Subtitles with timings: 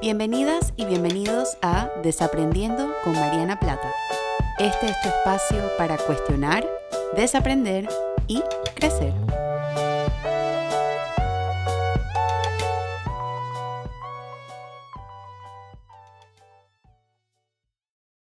[0.00, 3.92] Bienvenidas y bienvenidos a Desaprendiendo con Mariana Plata.
[4.58, 6.66] Este es tu espacio para cuestionar,
[7.14, 7.86] desaprender
[8.26, 8.40] y
[8.74, 9.12] crecer.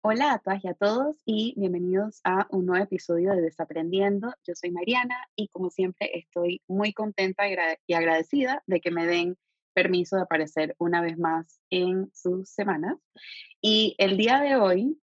[0.04, 4.34] Hola a todas y a todos y bienvenidos a un nuevo episodio de Desaprendiendo.
[4.46, 7.44] Yo soy Mariana y como siempre estoy muy contenta
[7.86, 9.38] y agradecida de que me den
[9.78, 12.98] permiso de aparecer una vez más en sus semanas.
[13.62, 14.98] Y el día de hoy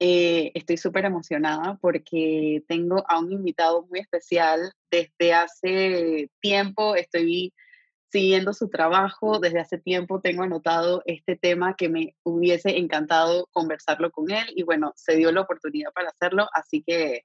[0.00, 4.72] eh, estoy súper emocionada porque tengo a un invitado muy especial.
[4.90, 7.54] Desde hace tiempo estoy
[8.10, 14.10] siguiendo su trabajo, desde hace tiempo tengo anotado este tema que me hubiese encantado conversarlo
[14.10, 17.22] con él y bueno, se dio la oportunidad para hacerlo, así que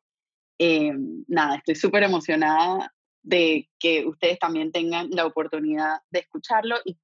[0.59, 0.93] eh,
[1.27, 2.93] nada, estoy súper emocionada
[3.25, 6.97] de que ustedes también tengan la oportunidad de escucharlo y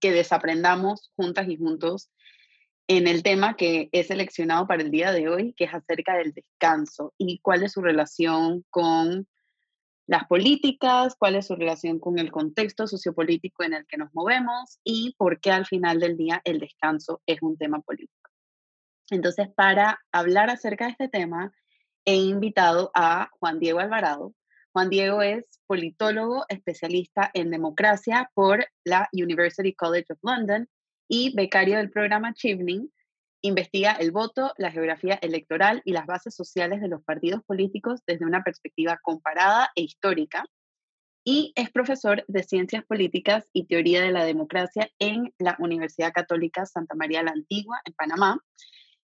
[0.00, 2.10] que desaprendamos juntas y juntos
[2.88, 6.32] en el tema que he seleccionado para el día de hoy, que es acerca del
[6.32, 9.26] descanso y cuál es su relación con
[10.06, 14.78] las políticas, cuál es su relación con el contexto sociopolítico en el que nos movemos
[14.84, 18.30] y por qué al final del día el descanso es un tema político.
[19.10, 21.52] Entonces, para hablar acerca de este tema,
[22.04, 24.32] he invitado a Juan Diego Alvarado,
[24.76, 30.68] Juan Diego es politólogo especialista en democracia por la University College of London
[31.08, 32.92] y becario del programa Chivning.
[33.40, 38.26] Investiga el voto, la geografía electoral y las bases sociales de los partidos políticos desde
[38.26, 40.44] una perspectiva comparada e histórica.
[41.24, 46.66] Y es profesor de Ciencias Políticas y Teoría de la Democracia en la Universidad Católica
[46.66, 48.44] Santa María la Antigua, en Panamá.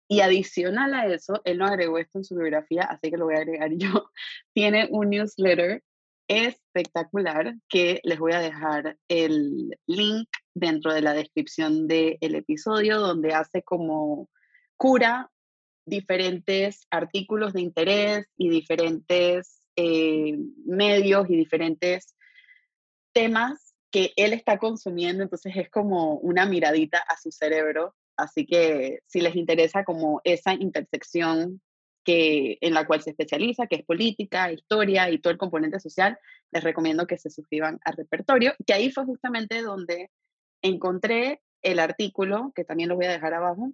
[0.08, 3.34] Y adicional a eso, él no agregó esto en su biografía, así que lo voy
[3.34, 4.10] a agregar yo.
[4.52, 5.82] Tiene un newsletter
[6.28, 13.32] espectacular que les voy a dejar el link dentro de la descripción del episodio, donde
[13.32, 14.28] hace como
[14.76, 15.30] cura
[15.86, 22.16] diferentes artículos de interés y diferentes eh, medios y diferentes
[23.12, 29.00] temas que él está consumiendo, entonces es como una miradita a su cerebro Así que
[29.06, 31.60] si les interesa como esa intersección
[32.04, 36.18] que, en la cual se especializa, que es política, historia y todo el componente social,
[36.52, 40.10] les recomiendo que se suscriban al repertorio, que ahí fue justamente donde
[40.62, 43.72] encontré el artículo, que también lo voy a dejar abajo,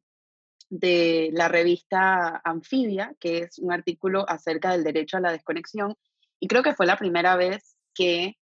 [0.70, 5.94] de la revista Anfibia, que es un artículo acerca del derecho a la desconexión.
[6.40, 8.38] Y creo que fue la primera vez que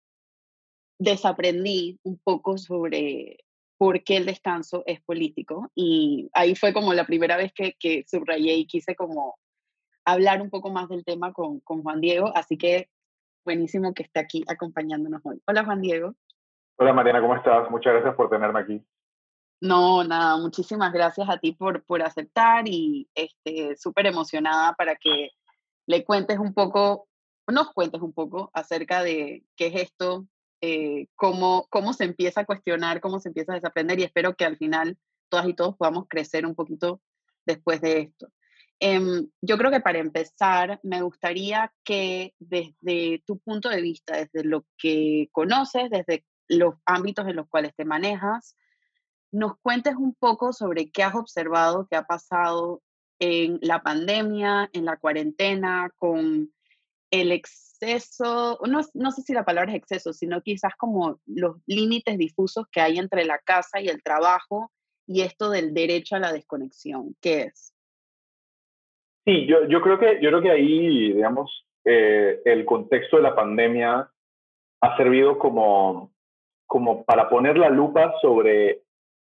[0.99, 3.37] desaprendí un poco sobre
[3.77, 5.71] porque el descanso es político.
[5.75, 9.37] Y ahí fue como la primera vez que, que subrayé y quise como
[10.05, 12.31] hablar un poco más del tema con, con Juan Diego.
[12.35, 12.89] Así que
[13.45, 15.41] buenísimo que esté aquí acompañándonos hoy.
[15.45, 16.15] Hola Juan Diego.
[16.77, 17.69] Hola Mariana, ¿cómo estás?
[17.69, 18.85] Muchas gracias por tenerme aquí.
[19.59, 25.31] No, nada, muchísimas gracias a ti por, por aceptar y este, súper emocionada para que
[25.87, 27.07] le cuentes un poco,
[27.47, 30.27] nos cuentes un poco acerca de qué es esto
[30.61, 34.45] eh, cómo, cómo se empieza a cuestionar, cómo se empieza a desaprender y espero que
[34.45, 34.97] al final
[35.29, 37.01] todas y todos podamos crecer un poquito
[37.45, 38.27] después de esto.
[38.79, 44.43] Em, yo creo que para empezar, me gustaría que desde tu punto de vista, desde
[44.43, 48.55] lo que conoces, desde los ámbitos en los cuales te manejas,
[49.31, 52.81] nos cuentes un poco sobre qué has observado, qué ha pasado
[53.19, 56.53] en la pandemia, en la cuarentena, con
[57.11, 62.17] el exceso, no, no sé si la palabra es exceso, sino quizás como los límites
[62.17, 64.71] difusos que hay entre la casa y el trabajo
[65.05, 67.15] y esto del derecho a la desconexión.
[67.21, 67.73] ¿Qué es?
[69.25, 73.35] Sí, yo, yo, creo, que, yo creo que ahí, digamos, eh, el contexto de la
[73.35, 74.09] pandemia
[74.81, 76.11] ha servido como,
[76.65, 78.83] como para poner la lupa sobre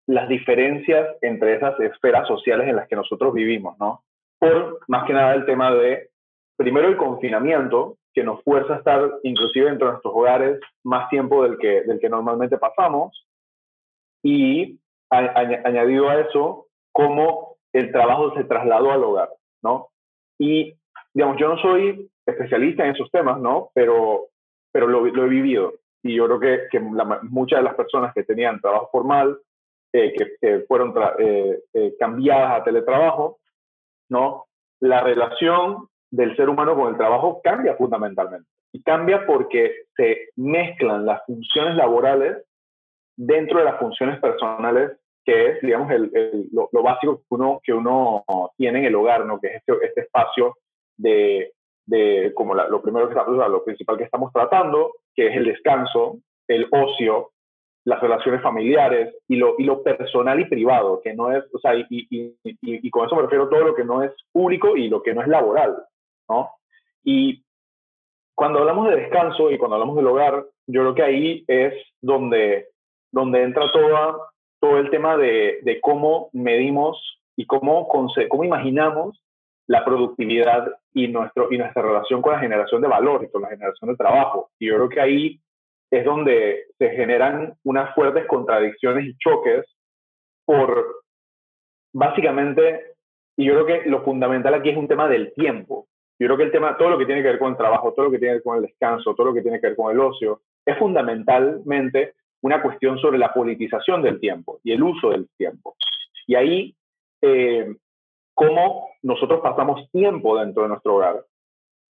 [0.07, 4.03] las diferencias entre esas esferas sociales en las que nosotros vivimos, ¿no?
[4.39, 6.09] Por más que nada el tema de
[6.59, 11.43] primero el confinamiento, que nos fuerza a estar inclusive dentro de nuestros hogares más tiempo
[11.43, 13.25] del que, del que normalmente pasamos,
[14.21, 14.77] y
[15.09, 19.29] añadido a eso, cómo el trabajo se trasladó al hogar,
[19.63, 19.87] ¿no?
[20.37, 20.75] Y,
[21.13, 23.71] digamos, yo no soy especialista en esos temas, ¿no?
[23.73, 24.27] Pero,
[24.73, 25.75] pero lo, he vivido.
[26.03, 29.39] Y yo creo que, que muchas de las personas que tenían trabajo formal,
[29.93, 33.39] eh, que, fueron eh, eh, cambiadas a teletrabajo,
[34.09, 34.47] ¿no?
[34.81, 38.47] La relación del ser humano con el trabajo cambia fundamentalmente.
[38.71, 42.37] Y cambia porque se mezclan las funciones laborales
[43.15, 44.91] dentro de las funciones personales,
[45.25, 48.23] que es, digamos, el, lo, básico que uno, que uno
[48.57, 49.39] tiene en el hogar, ¿no?
[49.39, 50.55] que es este, este espacio
[50.97, 51.53] de,
[51.85, 56.19] de como lo primero que estamos, lo principal que estamos tratando, que es el descanso,
[56.47, 57.31] el ocio
[57.85, 61.75] las relaciones familiares y lo, y lo personal y privado, que no es, o sea,
[61.75, 64.89] y, y, y, con eso me refiero a todo lo que no es público y
[64.89, 65.75] lo que no es laboral,
[66.29, 66.51] ¿no?
[67.03, 67.43] Y
[68.35, 72.67] cuando hablamos de descanso y cuando hablamos del hogar, yo creo que ahí es donde,
[73.11, 74.17] donde entra toda,
[74.59, 79.21] todo el tema de, de cómo medimos y cómo, cómo imaginamos
[79.67, 83.49] la productividad y, nuestro, y nuestra relación con la generación de valor y con la
[83.49, 84.49] generación de trabajo.
[84.59, 85.39] Y yo creo que ahí
[85.91, 89.65] es donde se generan unas fuertes contradicciones y choques
[90.45, 91.03] por,
[91.93, 92.95] básicamente,
[93.37, 95.87] y yo creo que lo fundamental aquí es un tema del tiempo.
[96.19, 98.05] Yo creo que el tema, todo lo que tiene que ver con el trabajo, todo
[98.05, 99.91] lo que tiene que ver con el descanso, todo lo que tiene que ver con
[99.91, 105.29] el ocio, es fundamentalmente una cuestión sobre la politización del tiempo y el uso del
[105.37, 105.75] tiempo.
[106.27, 106.75] Y ahí,
[107.21, 107.73] eh,
[108.33, 111.23] cómo nosotros pasamos tiempo dentro de nuestro hogar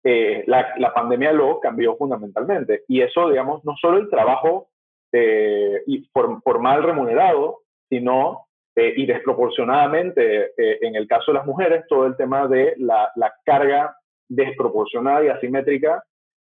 [0.03, 2.83] eh, la, la, pandemia lo cambió fundamentalmente.
[2.87, 4.67] Y eso, digamos, no solo el trabajo
[5.13, 11.85] eh, y por, mal remunerado, sino eh, y desproporcionadamente, en el caso de las mujeres,
[11.87, 13.95] todo el tema de la, la, carga
[14.29, 16.03] desproporcionada y asimétrica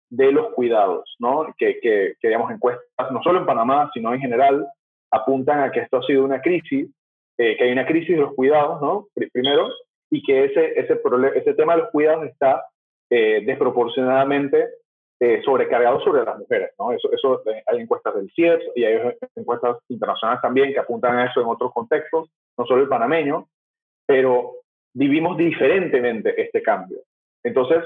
[0.10, 1.54] de los cuidados, ¿no?
[1.58, 4.68] Que, que, digamos, encuestas, no solo en Panamá, sino en general,
[5.12, 6.90] apuntan a que esto ha sido una crisis,
[7.38, 9.08] que hay una crisis de los cuidados, ¿no?
[9.32, 9.70] Primero,
[10.12, 11.00] y que ese, ese,
[11.36, 12.66] ese tema de los cuidados está
[13.10, 14.70] eh, desproporcionadamente
[15.20, 16.72] eh, sobrecargado sobre las mujeres.
[16.80, 16.92] ¿no?
[16.92, 21.42] Eso, eh, hay encuestas del CIEPS y hay encuestas internacionales también que apuntan a eso
[21.42, 23.48] en otros contextos, no solo el panameño,
[24.06, 24.54] pero
[24.94, 27.00] vivimos diferentemente este cambio.
[27.44, 27.84] Entonces,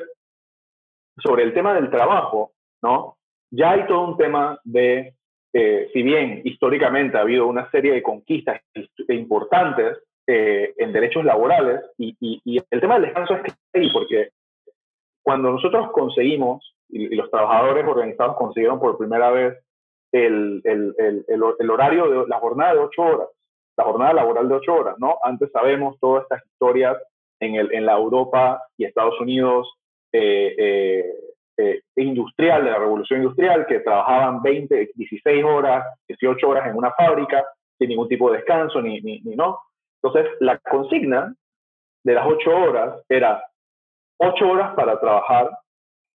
[1.18, 2.52] sobre el tema del trabajo,
[2.82, 3.18] ¿no?
[3.54, 5.14] ya hay todo un tema de,
[5.52, 8.62] si bien históricamente ha habido una serie de conquistas
[9.10, 14.30] importantes en derechos laborales, y, y, y, el tema del descanso es que porque
[15.22, 19.58] cuando nosotros conseguimos, y, los trabajadores organizados consiguieron por primera vez
[20.12, 21.26] el, el, el,
[21.60, 23.28] el, horario de la jornada de ocho horas,
[23.78, 25.18] la jornada laboral de ocho horas, ¿no?
[25.24, 26.98] Antes sabemos todas estas historias
[27.44, 29.68] en, el, en la Europa y Estados Unidos
[30.12, 31.06] eh, eh,
[31.58, 36.92] eh, industrial, de la revolución industrial, que trabajaban 20, 16 horas, 18 horas en una
[36.92, 37.44] fábrica,
[37.78, 39.60] sin ningún tipo de descanso, ni, ni, ni no.
[40.02, 41.34] Entonces, la consigna
[42.04, 43.44] de las ocho horas era
[44.18, 45.50] ocho horas para trabajar,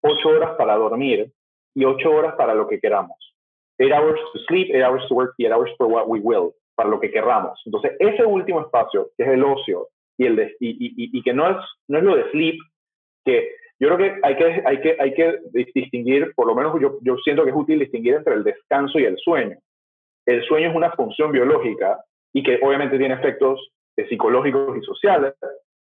[0.03, 1.31] ocho horas para dormir
[1.75, 3.17] y ocho horas para lo que queramos.
[3.77, 6.53] Eight hours to sleep, eight hours to work y eight hours for what we will,
[6.75, 7.61] para lo que queramos.
[7.65, 9.87] Entonces, ese último espacio, que es el ocio
[10.19, 11.57] y, el de, y, y, y, que no es,
[11.87, 12.59] no es lo de sleep,
[13.25, 15.39] que yo creo que hay que, hay que, hay que
[15.73, 19.05] distinguir, por lo menos yo, yo siento que es útil distinguir entre el descanso y
[19.05, 19.57] el sueño.
[20.25, 25.33] El sueño es una función biológica y que obviamente tiene efectos eh, psicológicos y sociales,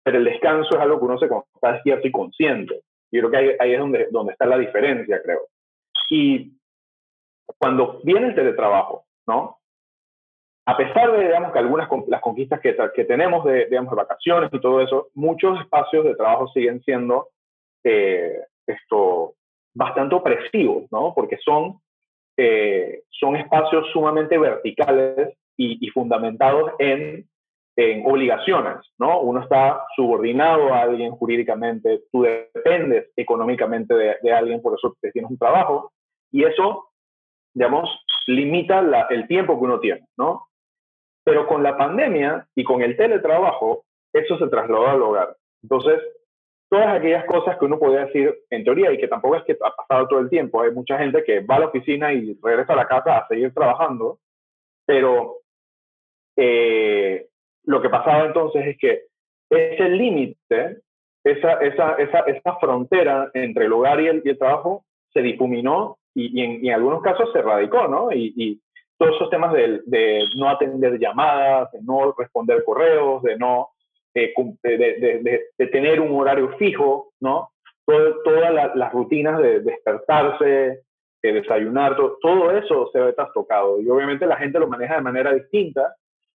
[0.02, 2.81] pero el descanso es algo que uno se está despierto y consciente.
[3.12, 5.42] Y creo que ahí, ahí es donde, donde está la diferencia, creo.
[6.10, 6.58] Y
[7.56, 9.58] cuando viene el teletrabajo, ¿no?
[10.66, 14.81] A pesar de, digamos, que algunas las conquistas que, tenemos de, digamos, vacaciones y todo
[14.81, 17.28] eso, muchos espacios de trabajo siguen siendo
[17.84, 19.34] eh, esto,
[19.75, 21.12] bastante opresivos, ¿no?
[21.14, 21.81] Porque son,
[22.37, 27.28] eh, son espacios sumamente verticales y, y fundamentados en
[27.76, 29.20] en obligaciones, ¿no?
[29.20, 35.38] Uno está subordinado a alguien jurídicamente, tú dependes económicamente de, alguien, por eso tienes un
[35.38, 35.93] trabajo,
[36.31, 36.90] y eso,
[37.52, 37.90] digamos,
[38.27, 40.46] limita el tiempo que uno tiene, ¿no?
[41.24, 45.36] Pero con la pandemia y con el teletrabajo, eso se trasladó al hogar.
[45.62, 46.00] Entonces,
[46.69, 49.70] todas aquellas cosas que uno podría decir en teoría y que tampoco es que ha
[49.70, 52.76] pasado todo el tiempo, hay mucha gente que va a la oficina y regresa a
[52.76, 54.19] la casa a seguir trabajando,
[54.86, 55.38] pero
[56.36, 57.28] eh,
[57.64, 59.04] lo que pasaba entonces es que
[59.50, 60.78] ese límite,
[61.24, 65.98] esa, esa, esa, esa, frontera entre el hogar y el, y el trabajo se difuminó
[66.14, 68.12] y, en, en, algunos casos se radicó, ¿no?
[68.12, 68.60] Y, y
[68.98, 73.69] todos esos temas de, de, no atender llamadas, de no responder correos, de no
[74.15, 74.32] eh,
[74.63, 77.51] de, de, tener un horario fijo, ¿no?
[77.84, 80.84] todas las rutinas de despertarse,
[81.22, 83.81] de desayunar, todo, todo eso se ve trastocado.
[83.81, 85.94] Y obviamente la gente lo maneja de manera distinta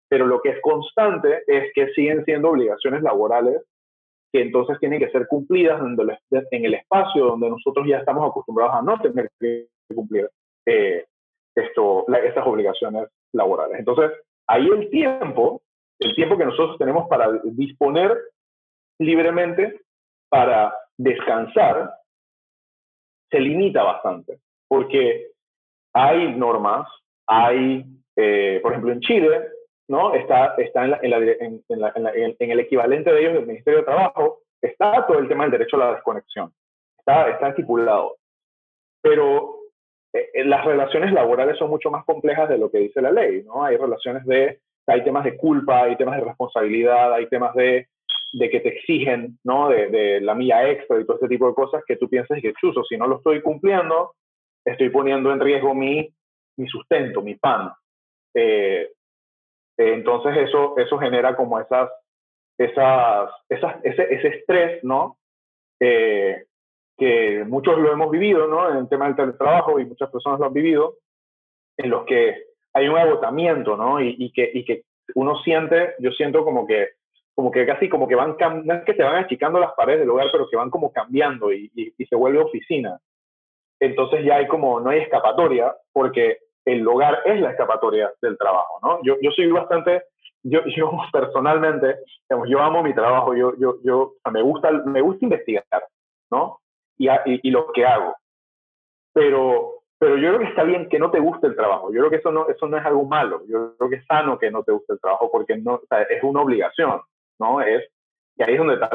[0.08, 3.62] pero lo que es constante es que siguen siendo obligaciones laborales
[4.32, 8.82] que entonces tienen que ser cumplidas en el espacio donde nosotros ya estamos acostumbrados a
[8.82, 10.28] no tener que cumplir
[10.66, 11.06] eh,
[11.60, 13.78] esto, estas obligaciones laborales.
[13.78, 14.12] Entonces,
[14.46, 15.62] ahí el tiempo,
[15.98, 18.16] el tiempo que nosotros tenemos para disponer
[18.98, 19.80] libremente
[20.28, 21.94] para descansar,
[23.30, 25.28] se limita bastante, porque
[25.94, 26.88] hay normas,
[27.26, 27.84] hay,
[28.16, 29.48] eh, por ejemplo, en Chile,
[29.88, 30.14] ¿no?
[30.14, 35.28] Está, está en, en, el equivalente de ellos del Ministerio de Trabajo, está todo el
[35.28, 36.52] tema del derecho a la desconexión,
[36.98, 38.16] está, está estipulado.
[39.02, 39.57] Pero
[40.12, 43.64] eh, las relaciones laborales son mucho más complejas de lo que dice la ley, ¿no?
[43.64, 47.88] Hay relaciones de, hay temas de culpa, hay temas de responsabilidad, hay temas de,
[48.32, 49.68] de que te exigen, ¿no?
[49.68, 52.54] De, de, la milla extra y todo este tipo de cosas que tú piensas que,
[52.54, 54.14] chuso, si no lo estoy cumpliendo,
[54.64, 56.08] estoy poniendo en riesgo mi,
[56.56, 57.72] mi sustento, mi pan.
[58.34, 58.90] Eh,
[59.76, 61.90] entonces eso, eso genera como esas,
[62.58, 65.18] esas, esas ese, ese estrés, ¿no?
[65.80, 66.47] Eh,
[66.98, 68.68] que muchos lo hemos vivido, ¿no?
[68.70, 70.96] En el tema del teletrabajo y muchas personas lo han vivido,
[71.76, 72.42] en los que
[72.74, 74.00] hay un agotamiento, ¿no?
[74.00, 74.82] Y, y, que, y que
[75.14, 76.88] uno siente, yo siento como que,
[77.34, 80.10] como que casi como que van, no es que se van achicando las paredes del
[80.10, 82.98] hogar, pero que van como cambiando y, y, se vuelve oficina.
[83.80, 88.80] Entonces ya hay como, no hay escapatoria, porque el hogar es la escapatoria del trabajo,
[88.82, 88.98] ¿no?
[89.04, 90.02] Yo, yo soy bastante,
[90.42, 95.24] yo, yo personalmente, digamos, yo amo mi trabajo, yo, yo, yo me, gusta, me gusta
[95.24, 95.64] investigar,
[96.32, 96.58] ¿no?
[96.98, 98.16] Y, y, lo que hago.
[99.12, 101.92] Pero, pero yo creo que está bien que no te guste el trabajo.
[101.92, 103.42] Yo creo que eso no, eso no es algo malo.
[103.48, 106.02] Yo creo que es sano que no te guste el trabajo porque no, o sea,
[106.02, 107.00] es una obligación,
[107.38, 107.60] ¿no?
[107.60, 107.88] Es,
[108.36, 108.90] y ahí es donde está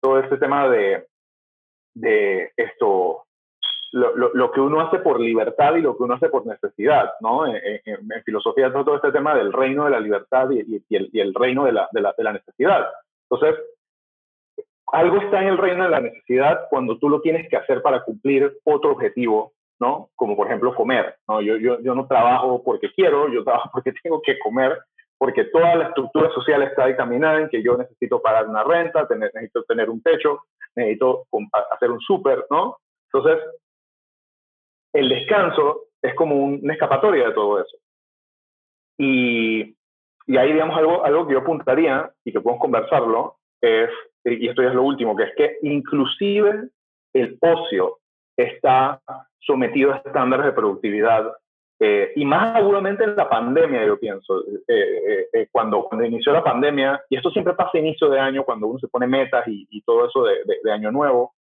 [0.00, 1.06] todo este tema de,
[1.94, 3.24] de esto,
[3.92, 7.10] lo, lo, lo, que uno hace por libertad y lo que uno hace por necesidad,
[7.20, 7.46] ¿no?
[7.46, 10.96] En, en, en filosofía todo este tema del reino de la libertad y, y, y,
[10.96, 12.86] el, y el, reino de la, de, la, de la, necesidad.
[13.28, 13.58] Entonces,
[14.92, 18.02] algo está en el reino de la necesidad cuando tú lo tienes que hacer para
[18.04, 20.10] cumplir otro objetivo, ¿no?
[20.14, 21.40] Como por ejemplo comer, ¿no?
[21.40, 24.78] Yo, yo, yo no trabajo porque quiero, yo trabajo porque tengo que comer,
[25.18, 29.30] porque toda la estructura social está dictaminada en que yo necesito pagar una renta, tener,
[29.34, 31.26] necesito tener un techo, necesito
[31.70, 32.78] hacer un súper, ¿no?
[33.12, 33.42] Entonces,
[34.92, 37.76] el descanso es como una escapatoria de todo eso.
[38.98, 39.76] Y,
[40.26, 43.90] y ahí, digamos, algo, algo que yo apuntaría y que podemos conversarlo es,
[44.24, 46.68] y esto ya es lo último, que es que inclusive
[47.14, 47.98] el ocio
[48.36, 49.00] está
[49.40, 51.32] sometido a estándares de productividad
[51.80, 56.42] eh, y más agudamente en la pandemia, yo pienso, eh, eh, cuando, cuando inició la
[56.42, 59.80] pandemia, y esto siempre pasa a inicio de año, cuando uno se pone metas y,
[59.82, 61.34] todo eso de, de, de, año nuevo,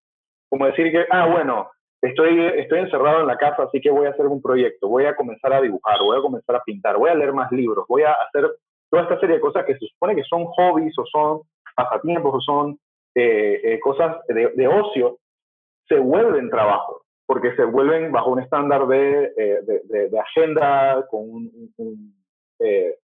[0.50, 1.70] como decir que, ah, bueno,
[2.02, 5.16] estoy, estoy encerrado en la casa, así que voy a hacer un proyecto, voy a
[5.16, 8.12] comenzar a dibujar, voy a comenzar a pintar, voy a leer más libros, voy a
[8.12, 8.50] hacer
[8.90, 11.40] toda esta serie de cosas que se supone que son hobbies o son
[11.76, 12.78] pasatiempos o son
[13.14, 15.18] eh, eh, cosas de, ocio,
[15.88, 21.20] se vuelven trabajo, porque se vuelven bajo un estándar de, eh, de, de agenda, con,
[21.20, 22.14] un, un
[22.58, 22.98] eh,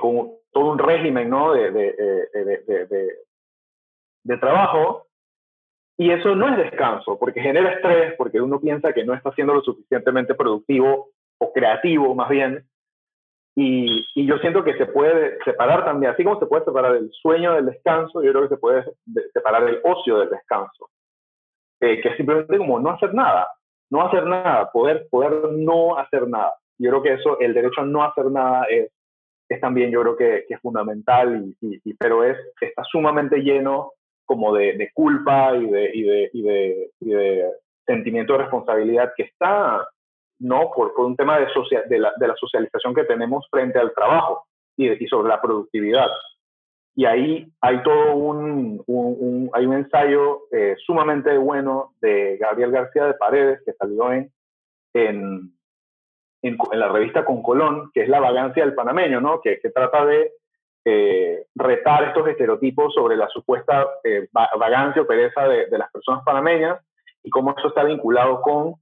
[0.00, 1.52] con todo un régimen ¿no?
[1.52, 1.76] de
[4.40, 5.06] trabajo
[5.98, 9.54] y eso no es descanso, porque genera estrés, porque uno piensa que no está siendo
[9.54, 12.66] lo suficientemente productivo o creativo más bien.
[13.58, 17.10] Y, y, yo siento que se puede separar también, así como se puede separar el
[17.10, 18.84] sueño del descanso, yo creo que se puede
[19.32, 20.90] separar el ocio del descanso,
[21.80, 23.48] eh, que es simplemente como no hacer nada,
[23.90, 26.52] no hacer nada, poder, poder no hacer nada.
[26.78, 28.92] Yo creo que eso, el derecho a no hacer nada es,
[29.48, 33.38] es también, yo creo que, que es fundamental, y, y, y, pero es, está sumamente
[33.38, 33.92] lleno
[34.26, 37.50] como de, de culpa y de, de, de,
[37.86, 39.88] sentimiento de responsabilidad que está,
[40.38, 40.70] ¿no?
[40.74, 41.46] Por, por un tema de,
[41.88, 46.08] de, la, socialización que tenemos frente al trabajo y, sobre la productividad.
[46.94, 53.14] Y ahí hay todo un, hay un ensayo eh, sumamente bueno de Gabriel García de
[53.14, 54.32] Paredes que salió en,
[54.94, 55.52] en,
[56.42, 59.40] en, en, la revista Con Colón, que es La vagancia del panameño, ¿no?
[59.42, 60.32] Que, que trata de
[60.86, 66.22] eh, retar estos estereotipos sobre la supuesta eh, vagancia o pereza de, de, las personas
[66.24, 66.80] panameñas
[67.24, 68.76] y cómo eso está vinculado con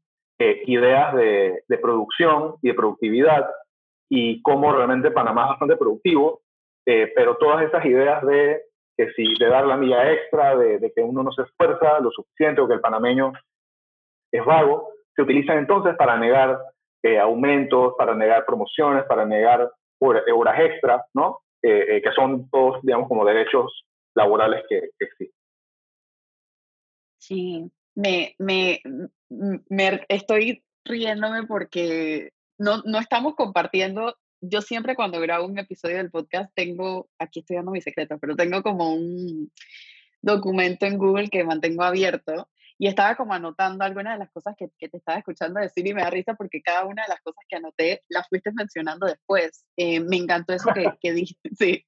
[0.47, 3.49] eh, ideas de, producción y de productividad
[4.11, 6.43] y cómo realmente Panamá es bastante productivo,
[6.85, 8.61] eh, pero todas esas ideas de
[8.95, 12.61] que si de dar la milla extra, de, que uno no se esfuerza lo suficiente
[12.61, 13.33] o que el panameño
[14.31, 16.59] es vago, se utilizan entonces para negar
[17.03, 21.39] eh, aumentos, para negar promociones, para negar horas extras, ¿no?
[21.63, 25.39] que son todos, digamos, como derechos laborales que existen.
[27.17, 28.81] Sí, me, me,
[29.69, 34.17] me, estoy riéndome porque no, no estamos compartiendo.
[34.41, 38.37] Yo siempre cuando grabo un episodio del podcast tengo, aquí estoy dando mi secreto, pero
[38.37, 39.51] tengo como un
[40.21, 42.49] documento en Google que mantengo abierto
[42.79, 45.95] y estaba como anotando algunas de las cosas que, que, te estaba escuchando decir y
[45.95, 49.65] me da risa porque cada una de las cosas que anoté las fuiste mencionando después.
[49.77, 51.87] Eh, me encantó eso que, que dijiste, sí.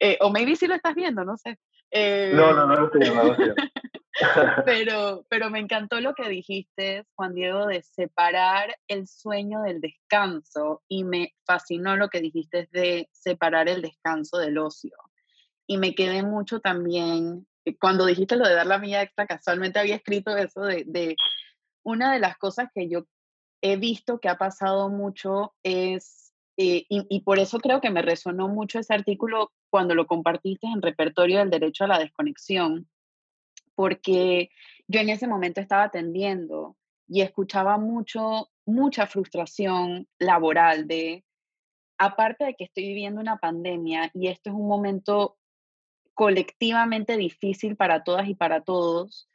[0.00, 1.58] Eh, o maybe si lo estás viendo, no sé.
[1.96, 3.36] Eh, no, no, no lo estoy no lo
[4.64, 10.82] pero, pero me encantó lo que dijiste, Juan Diego, de separar el sueño del descanso
[10.88, 14.96] y me fascinó lo que dijiste de separar el descanso del ocio.
[15.68, 17.46] Y me quedé mucho también
[17.80, 21.16] cuando dijiste lo de dar la mía extra, casualmente había escrito eso de, de,
[21.82, 23.04] una de las cosas que yo
[23.62, 26.23] he visto que ha pasado mucho es,
[26.56, 30.68] eh, y, y, por eso creo que me resonó mucho ese artículo cuando lo compartiste
[30.68, 32.88] en repertorio del derecho a la desconexión,
[33.74, 34.50] porque
[34.86, 36.76] yo en ese momento estaba atendiendo
[37.08, 41.24] y escuchaba mucho, mucha frustración laboral de,
[41.98, 45.36] aparte de que estoy viviendo una pandemia y esto es un momento
[46.14, 49.28] colectivamente difícil para todas y para todos,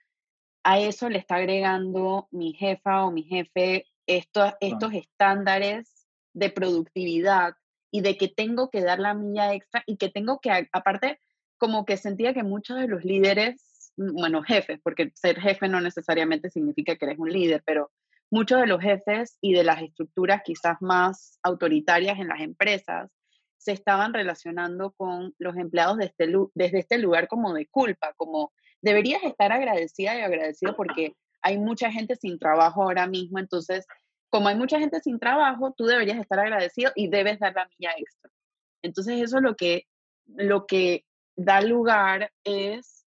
[0.64, 5.99] a eso le está agregando mi jefa o mi jefe estos, estos estándares
[6.34, 7.54] de productividad
[7.92, 11.20] y de que tengo que dar la milla extra y que tengo que, aparte,
[11.58, 15.82] como que sentía que muchos de los líderes, mm, bueno, jefes, porque ser jefe no
[15.82, 17.92] necesariamente significa que eres un líder, pero
[18.32, 23.12] muchos de los jefes y de las estructuras quizás más autoritarias en las empresas
[23.58, 28.54] se estaban relacionando con los empleados de este, desde este lugar como de culpa, como
[28.82, 33.86] deberías estar agradecida y agradecido porque hay mucha gente sin trabajo ahora mismo, entonces,
[34.30, 37.94] como hay mucha gente sin trabajo, tú deberías estar agradecido y debes dar la milla
[37.98, 38.32] extra.
[38.82, 39.88] Entonces, eso es lo que,
[40.28, 41.06] lo que
[41.36, 43.06] da lugar es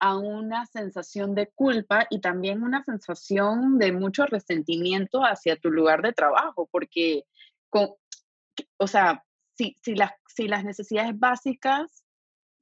[0.00, 6.02] a una sensación de culpa y también una sensación de mucho resentimiento hacia tu lugar
[6.02, 7.24] de trabajo, porque,
[7.70, 9.24] o sea,
[9.56, 12.04] si, si, las, si las necesidades básicas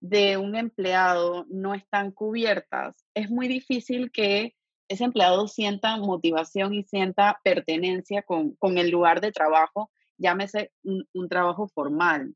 [0.01, 4.55] de un empleado no están cubiertas, es muy difícil que
[4.89, 11.09] ese empleado sienta motivación y sienta pertenencia con, con el lugar de trabajo, llámese un,
[11.13, 12.35] un, trabajo formal.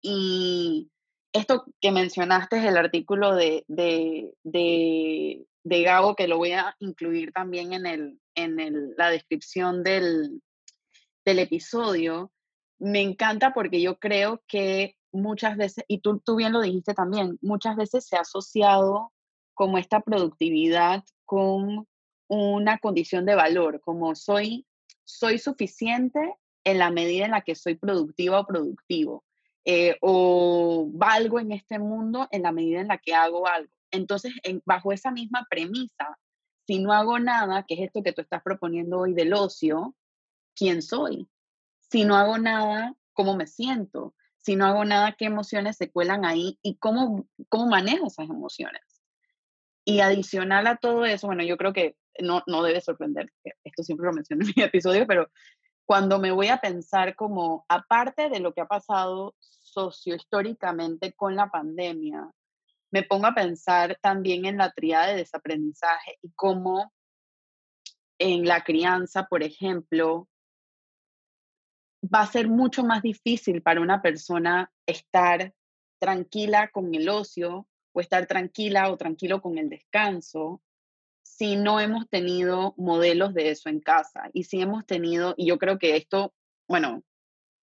[0.00, 0.90] Y
[1.32, 7.32] esto que mencionaste es el artículo de, de, de, de que lo voy a incluir
[7.32, 10.42] también en, el, en el, la descripción del,
[11.24, 12.32] del episodio,
[12.78, 17.38] me encanta porque yo creo que muchas veces, y tú, tú bien lo dijiste también,
[17.40, 19.12] muchas veces se ha asociado
[19.54, 21.88] como esta productividad con
[22.28, 24.66] una condición de valor, como soy,
[25.02, 26.20] soy suficiente
[26.62, 29.24] en la medida en la que soy productiva o productivo,
[29.64, 33.72] eh, o valgo en este mundo en la medida en la que hago algo.
[33.90, 34.34] Entonces,
[34.66, 36.18] bajo esa misma premisa,
[36.66, 39.94] si no hago nada, que es esto que tú estás proponiendo hoy del ocio,
[40.54, 41.30] ¿quién soy?
[41.90, 44.14] Si no hago nada, ¿cómo me siento?
[44.36, 48.91] Si no hago nada, ¿qué emociones se cuelan ahí y cómo, cómo manejo esas emociones?
[49.84, 53.32] Y adicional a todo eso, bueno, yo creo que no, no debe sorprender,
[53.64, 55.28] esto siempre lo menciono en mi episodio, pero
[55.86, 61.50] cuando me voy a pensar como, aparte de lo que ha pasado sociohistóricamente con la
[61.50, 62.30] pandemia,
[62.92, 66.92] me pongo a pensar también en la triada de desaprendizaje y cómo
[68.18, 70.28] en la crianza, por ejemplo,
[72.02, 75.52] va a ser mucho más difícil para una persona estar
[75.98, 80.62] tranquila con el ocio o estar tranquila o tranquilo con el descanso
[81.22, 84.30] si no hemos tenido modelos de eso en casa.
[84.32, 86.34] Y si hemos tenido, y yo creo que esto,
[86.68, 87.02] bueno,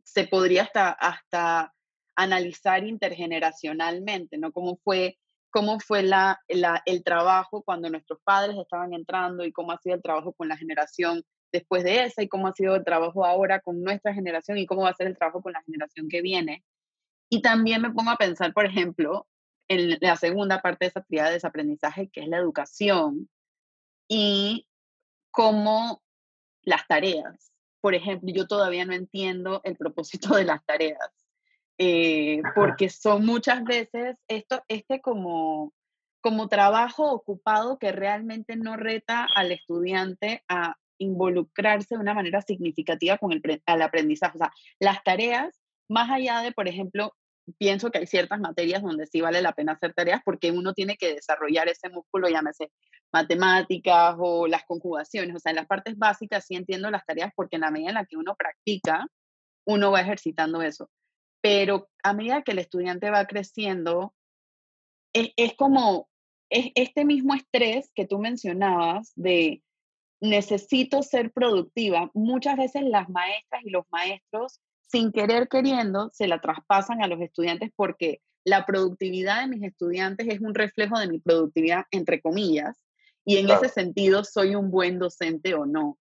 [0.04, 1.74] se podría hasta, hasta
[2.15, 4.52] analizar intergeneracionalmente, ¿no?
[4.52, 5.18] Cómo fue,
[5.52, 9.96] cómo fue la, la, el trabajo cuando nuestros padres estaban entrando y cómo ha sido
[9.96, 13.60] el trabajo con la generación después de esa y cómo ha sido el trabajo ahora
[13.60, 16.63] con nuestra generación y cómo va a ser el trabajo con la generación que viene.
[17.30, 19.28] Y también me pongo a pensar, por ejemplo,
[19.69, 23.29] en la segunda parte de esa actividad de desaprendizaje, que es la educación,
[24.08, 24.67] y
[25.32, 26.01] cómo
[26.63, 27.53] las tareas.
[27.79, 31.10] Por ejemplo, yo todavía no entiendo el propósito de las tareas,
[31.77, 35.73] eh, porque son muchas veces esto, este como,
[36.19, 43.17] como trabajo ocupado que realmente no reta al estudiante a involucrarse de una manera significativa
[43.17, 44.36] con el al aprendizaje.
[44.36, 47.15] O sea, las tareas, más allá de, por ejemplo,
[47.57, 50.97] pienso que hay ciertas materias donde sí vale la pena hacer tareas porque uno tiene
[50.97, 52.71] que desarrollar ese músculo, llámese
[53.12, 55.35] matemáticas o las conjugaciones.
[55.35, 57.95] O sea, en las partes básicas sí entiendo las tareas porque en la medida en
[57.95, 59.07] la que uno practica,
[59.65, 60.89] uno va ejercitando eso.
[61.41, 64.13] Pero a medida que el estudiante va creciendo,
[65.13, 66.09] es, es como
[66.49, 69.62] es este mismo estrés que tú mencionabas de
[70.21, 74.59] necesito ser productiva, muchas veces las maestras y los maestros,
[74.91, 80.28] sin querer queriendo, se la traspasan a los estudiantes porque la productividad de mis estudiantes
[80.30, 82.86] es un reflejo de mi productividad, entre comillas,
[83.25, 85.99] y en ese sentido soy un buen docente o no.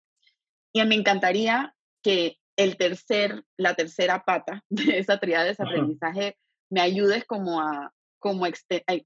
[0.72, 6.38] Y me encantaría que el tercer, la tercera pata de esa triada de aprendizaje
[6.70, 8.50] me ayudes como a, como a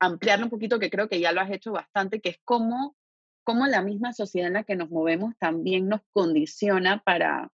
[0.00, 2.96] ampliarlo un poquito, que creo que ya lo has hecho bastante, que es cómo
[3.44, 7.50] cómo la misma sociedad en la que nos movemos también nos condiciona para,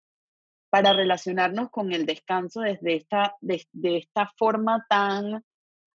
[0.74, 5.44] para relacionarnos con el descanso desde esta, de, esta forma tan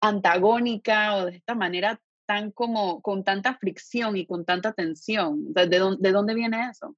[0.01, 5.53] antagónica o de esta manera tan como con tanta fricción y con tanta tensión.
[5.53, 6.93] ¿De, dónde, de dónde viene eso?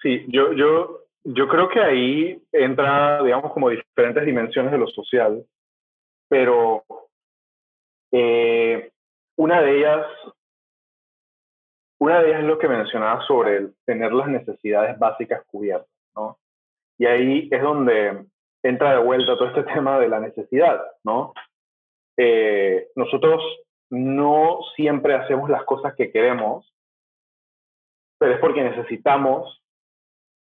[0.00, 5.44] Sí, yo, yo, creo que ahí entra, digamos, como diferentes dimensiones de lo social,
[6.28, 6.84] pero
[8.12, 8.92] eh,
[9.36, 10.06] una de ellas,
[11.98, 15.92] una de ellas es lo que mencionaba sobre el tener las necesidades básicas cubiertas.
[16.98, 18.24] Y ahí es donde
[18.62, 21.32] entra de vuelta todo este tema de la necesidad, ¿no?
[22.16, 23.42] Eh, nosotros
[23.90, 26.72] no siempre hacemos las cosas que queremos,
[28.18, 29.62] pero es porque necesitamos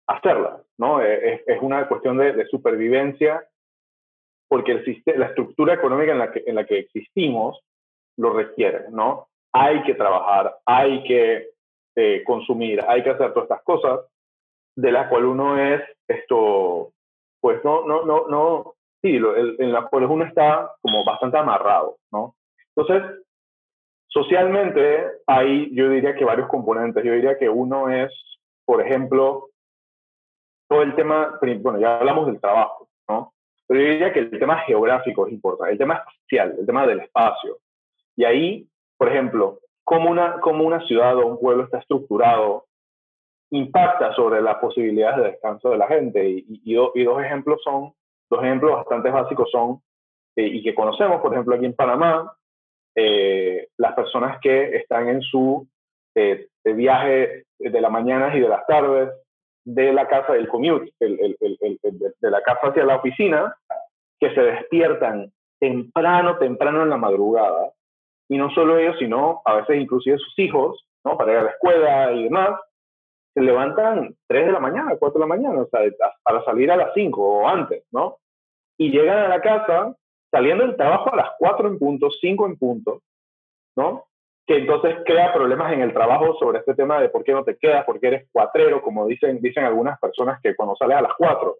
[0.07, 1.01] hacerlas, ¿no?
[1.01, 3.47] Es, es una cuestión de, de, supervivencia,
[4.47, 7.59] porque el la estructura económica en la, que, en la que existimos
[8.17, 9.27] lo requiere, ¿no?
[9.53, 11.49] Hay que trabajar, hay que
[11.95, 13.99] eh, consumir, hay que hacer todas estas cosas,
[14.81, 16.91] de las cuales uno es esto,
[17.41, 22.35] pues no, no, no, no, sí, en la cual uno está como bastante amarrado, ¿no?
[22.75, 23.25] Entonces,
[24.07, 27.03] socialmente hay, yo diría que varios componentes.
[27.03, 28.09] Yo diría que uno es,
[28.65, 29.49] por ejemplo,
[30.69, 33.33] todo el tema, bueno, ya hablamos del trabajo, ¿no?
[33.67, 37.01] Pero yo diría que el tema geográfico es importante, el tema espacial, el tema del
[37.01, 37.57] espacio.
[38.15, 42.68] Y ahí, por ejemplo, cómo una, cómo una ciudad o un pueblo está estructurado
[43.51, 46.43] impacta sobre las posibilidades de descanso de la gente.
[46.47, 47.93] Y, dos ejemplos son,
[48.29, 49.81] dos ejemplos bastante básicos son,
[50.35, 52.33] eh, y que conocemos, por ejemplo, aquí en Panamá,
[52.95, 55.67] eh, las personas que están en su
[56.15, 59.09] eh, viaje de las mañanas y de las tardes,
[59.65, 63.55] de la casa del commute, de la casa hacia la oficina,
[64.19, 67.71] que se despiertan temprano, temprano en la madrugada,
[68.29, 71.17] y no solo ellos, sino a veces inclusive sus hijos, ¿no?
[71.17, 72.59] Para ir a la escuela y demás,
[73.39, 75.81] se levantan 3 de la mañana, 4 de la mañana, o sea,
[76.23, 78.17] para salir a las 5 o antes, ¿no?
[78.77, 79.95] Y llegan a la casa
[80.29, 83.01] saliendo del trabajo a las 4 en punto, 5 en punto,
[83.77, 84.05] ¿no?
[84.45, 87.57] Que entonces crea problemas en el trabajo sobre este tema de por qué no te
[87.57, 91.13] quedas, por qué eres cuatrero, como dicen, dicen algunas personas que cuando sales a las
[91.17, 91.55] 4.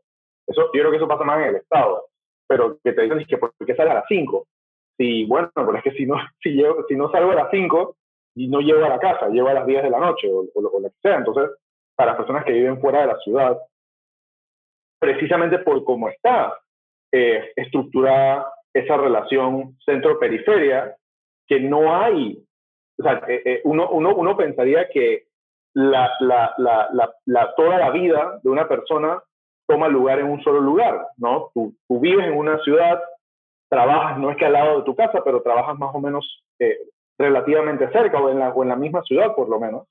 [0.47, 2.07] Eso, yo creo que eso pasa más en el Estado,
[2.47, 4.45] pero que te dicen que por qué sales a las 5.
[4.97, 7.95] Sí, bueno, pero es que si no, si, llego, si no salgo a las 5
[8.35, 10.61] y no llego a la casa, llego a las 10 de la noche o, o,
[10.61, 11.17] lo que sea.
[11.17, 11.49] Entonces,
[11.99, 13.57] para las personas que viven fuera de la ciudad,
[15.01, 16.57] precisamente por cómo está
[17.11, 20.95] eh, estructurada esa relación centro-periferia,
[21.45, 22.41] que no hay,
[22.97, 25.25] o sea, eh, eh, uno, uno, uno, pensaría que
[25.73, 26.55] la, la,
[27.25, 29.21] la, toda la vida de una persona
[29.67, 31.51] toma lugar en un solo lugar, ¿no?
[31.53, 32.97] Tú, tú, vives en una ciudad,
[33.69, 36.77] trabajas, no es que al lado de tu casa, pero trabajas más o menos eh,
[37.17, 39.85] relativamente cerca o en, la, o en la misma ciudad por lo menos,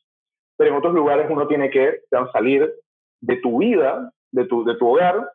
[0.59, 2.01] pero en otros lugares uno tiene que
[2.33, 2.71] salir
[3.21, 5.31] de tu vida, de tu, de tu hogar,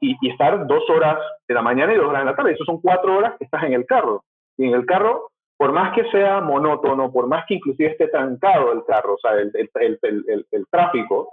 [0.00, 2.52] y, y, estar dos horas de la mañana y dos horas de la tarde.
[2.52, 4.24] Eso son cuatro horas que estás en el carro.
[4.56, 8.72] Y en el carro, por más que sea monótono, por más que inclusive esté trancado
[8.72, 11.32] el carro, o sea, el, el, el, el tráfico,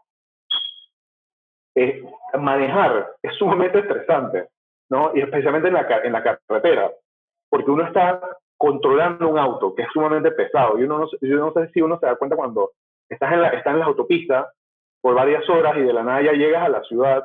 [1.76, 2.04] eh,
[2.40, 4.48] manejar es sumamente estresante,
[4.90, 5.12] ¿no?
[5.14, 6.92] Y especialmente en la, en la carretera,
[7.50, 8.22] porque uno está
[8.58, 10.80] controlando un auto que es sumamente pesado.
[10.80, 12.72] Y uno no, yo no sé si uno se da cuenta cuando
[13.10, 14.48] estás en, la, estás en las autopistas
[15.02, 17.24] por varias horas y de la nada ya llegas a la ciudad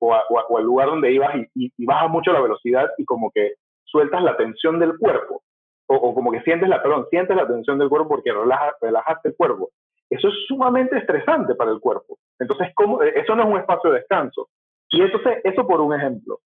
[0.00, 0.22] o, a,
[0.58, 4.36] al lugar donde ibas y, y, bajas mucho la velocidad y como que sueltas la
[4.36, 5.42] tensión del cuerpo,
[5.86, 9.36] o, como que sientes la, perdón, sientes la tensión del cuerpo porque relaja, relajaste el
[9.36, 9.70] cuerpo.
[10.10, 12.18] Eso es sumamente estresante para el cuerpo.
[12.38, 13.02] Entonces, ¿cómo?
[13.02, 14.48] eso no es un espacio de descanso.
[14.90, 16.40] Y entonces, eso por un ejemplo.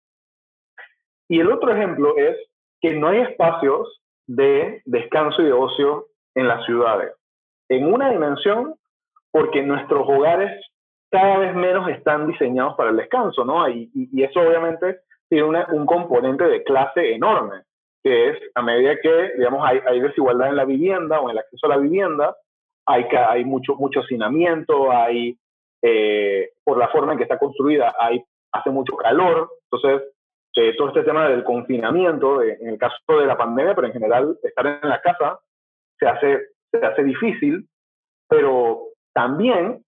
[1.28, 2.38] Y el otro ejemplo es
[2.82, 7.14] que no hay espacios de descanso y de ocio en las ciudades.
[7.70, 8.76] En una dimensión,
[9.32, 10.52] porque nuestros hogares
[11.10, 13.68] cada vez menos están diseñados para el descanso, ¿no?
[13.70, 13.90] Y,
[14.24, 17.64] eso obviamente tiene una, un componente de clase enorme,
[18.04, 21.40] que es a medida que, digamos, hay, hay, desigualdad en la vivienda o en el
[21.40, 22.36] acceso a la vivienda,
[22.86, 25.38] hay, hay mucho, mucho hacinamiento, hay,
[25.82, 30.08] eh, por la forma en que está construida, hay, hace mucho calor, entonces
[30.56, 33.94] eh, todo este tema del confinamiento, eh, en el caso de la pandemia, pero en
[33.94, 35.40] general estar en la casa
[36.00, 36.40] se hace,
[36.80, 37.68] se hace difícil,
[38.28, 39.84] pero también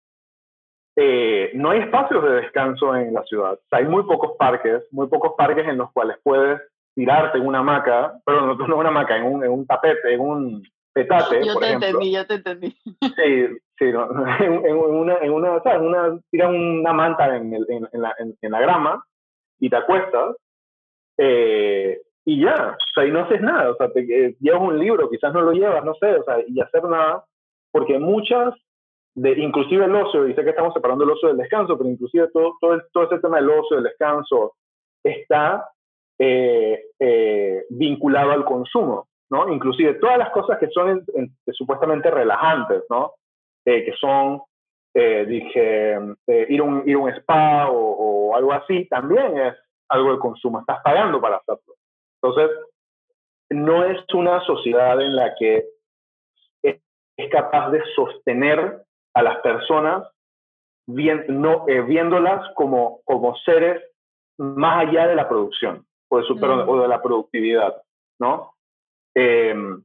[0.95, 3.53] eh, no hay espacios de descanso en la ciudad.
[3.53, 6.59] O sea, hay muy pocos parques, muy pocos parques en los cuales puedes
[6.95, 10.13] tirarte en una hamaca, pero no, no en una hamaca, en un, en un tapete,
[10.13, 11.45] en un petate.
[11.45, 11.87] Yo por te ejemplo.
[11.87, 12.77] entendí, yo te entendí.
[13.15, 15.81] Sí, sí, no, en, en, una, en una, ¿sabes?
[15.81, 19.03] Una, tiras una manta en, el, en, en, la, en, la, grama
[19.59, 20.35] y te acuestas
[21.19, 25.09] eh, y ya, o sea, y no haces nada, o sea, eh, llevas un libro,
[25.09, 27.23] quizás no lo llevas, no sé, o sea, y hacer nada,
[27.71, 28.53] porque muchas
[29.15, 32.57] de, inclusive el ocio, sé que estamos separando el ocio del descanso, pero inclusive todo,
[32.59, 34.55] todo, el, todo ese tema del ocio, del descanso,
[35.01, 35.69] está
[36.19, 39.47] eh, eh, vinculado al consumo, ¿no?
[39.47, 43.13] Inclusive todas las cosas que son en, en, supuestamente relajantes, ¿no?
[43.63, 44.41] Que son
[44.93, 45.97] dije,
[46.49, 49.53] ir, un, ir un spa o, algo así, también es
[49.87, 51.76] algo de consumo, estás pagando para hacerlo.
[52.27, 52.57] Entonces,
[53.49, 55.65] no es una sociedad en la que
[56.63, 56.79] es,
[57.31, 60.07] capaz de sostener a las personas
[60.87, 63.81] bien, no, eh, viéndolas como, como seres
[64.37, 66.69] más allá de la producción o de, mm.
[66.69, 67.81] o de la productividad,
[68.19, 68.53] ¿no?
[69.15, 69.83] Em,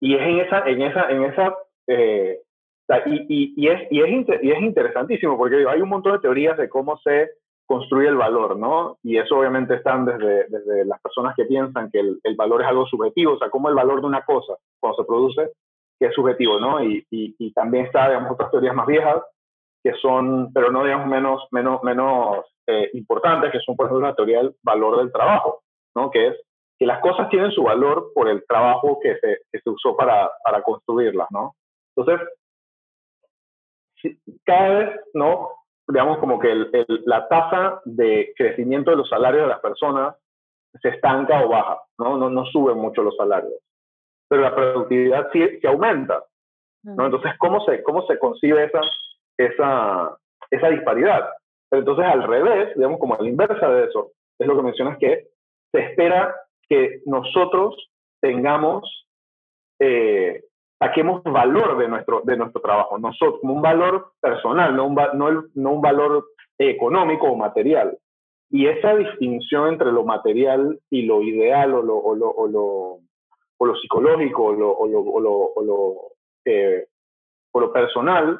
[0.00, 1.56] y es en esa, en esa, en esa
[1.88, 2.40] eh,
[3.06, 6.68] y, y, es, y, es y es interesantísimo porque hay un montón de teorías de
[6.68, 7.30] cómo se
[7.66, 8.98] construye el valor, ¿no?
[9.02, 12.68] Y eso obviamente están desde, desde las personas que piensan que el, el, valor es
[12.68, 15.50] algo subjetivo, o sea, como el valor de una cosa cuando se produce,
[15.98, 16.82] que es subjetivo, ¿no?
[16.82, 19.22] Y, y, también está, digamos, otras teorías más viejas
[19.82, 24.14] que son, pero no digamos menos, menos, menos eh, importantes, que son, por ejemplo, la
[24.14, 25.62] teoría del valor del trabajo,
[25.94, 26.10] ¿no?
[26.10, 26.36] Que es
[26.78, 30.30] que las cosas tienen su valor por el trabajo que se, que se usó para,
[30.44, 31.54] para construirlas, ¿no?
[31.96, 32.28] Entonces,
[34.44, 35.48] cada vez, ¿no?
[35.88, 36.70] Digamos como que el,
[37.04, 40.16] la tasa de crecimiento de los salarios de las personas
[40.82, 42.16] se estanca o baja, ¿no?
[42.18, 43.54] No, no suben mucho los salarios.
[44.28, 46.24] Pero la productividad sí, sí aumenta,
[46.82, 47.06] ¿no?
[47.06, 48.80] Entonces, ¿cómo se, cómo se concibe esa,
[49.36, 50.18] esa,
[50.50, 51.28] esa disparidad?
[51.70, 55.28] entonces, al revés, digamos como a la inversa de eso, es lo que mencionas que
[55.72, 56.34] se espera
[56.68, 59.06] que nosotros tengamos
[59.80, 60.44] eh,
[60.78, 65.44] saquemos valor de nuestro, de nuestro trabajo, nosotros, como un valor personal, no un, no,
[65.54, 66.26] no un valor
[66.58, 67.96] económico o material.
[68.50, 72.98] Y esa distinción entre lo material y lo ideal o lo, o lo, o lo,
[73.58, 75.94] o lo psicológico o lo, o lo, o lo, o lo,
[76.44, 76.86] eh,
[77.52, 78.38] o lo personal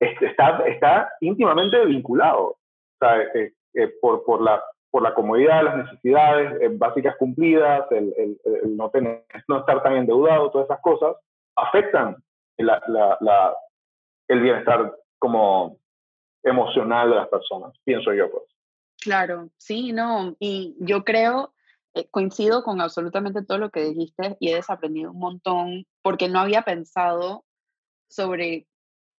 [0.00, 2.48] está, está íntimamente vinculado.
[2.48, 2.58] O
[2.98, 8.40] sea, eh, eh, por, por, la, por la comodidad, las necesidades básicas cumplidas, el, el,
[8.44, 11.16] el, no, tener, no estar tan endeudado, todas esas cosas,
[11.56, 12.16] afectan
[12.56, 15.78] el bienestar como
[16.42, 18.44] emocional de las personas, pienso yo pues.
[19.00, 21.54] Claro, sí, no, y yo creo,
[21.94, 26.40] eh, coincido con absolutamente todo lo que dijiste y he desaprendido un montón porque no
[26.40, 27.44] había pensado
[28.08, 28.66] sobre,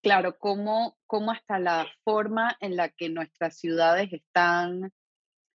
[0.02, 4.92] claro, cómo, cómo hasta la forma en la que nuestras ciudades están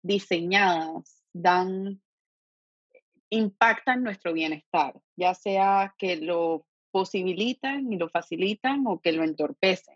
[0.04, 2.02] diseñadas dan
[3.30, 9.95] impactan nuestro bienestar, ya sea que lo posibilitan y lo facilitan o que lo entorpecen.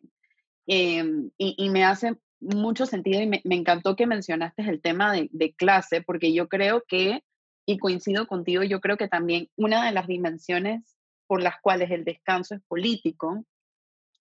[0.67, 6.01] Em, y, me hace mucho sentido y me, encantó que mencionaste el tema de, clase,
[6.01, 7.23] porque yo creo que,
[7.65, 12.03] y coincido contigo, yo creo que también una de las dimensiones por las cuales el
[12.03, 13.45] descanso es político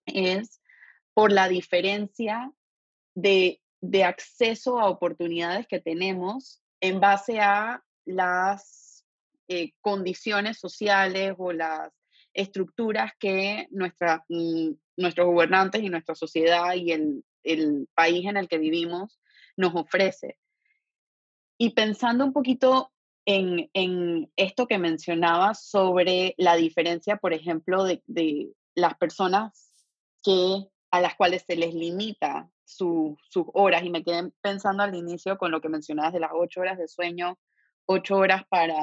[0.06, 0.60] es
[1.14, 2.52] por la diferencia
[3.14, 9.04] de, de acceso a oportunidades que tenemos en base a las
[9.48, 11.92] eh, condiciones sociales o las
[12.34, 18.48] estructuras que nuestra, mm, nuestros gobernantes y nuestra sociedad y el, el país en el
[18.48, 19.20] que vivimos
[19.56, 20.36] nos ofrece.
[21.58, 22.92] Y pensando un poquito
[23.24, 29.72] en, en, esto que mencionaba sobre la diferencia, por ejemplo, de, de las personas
[30.22, 33.16] que, a las cuales se les limita sus
[33.52, 36.78] horas, y me quedé pensando al inicio con lo que mencionabas de las ocho horas
[36.78, 37.38] de sueño,
[37.86, 38.78] ocho horas para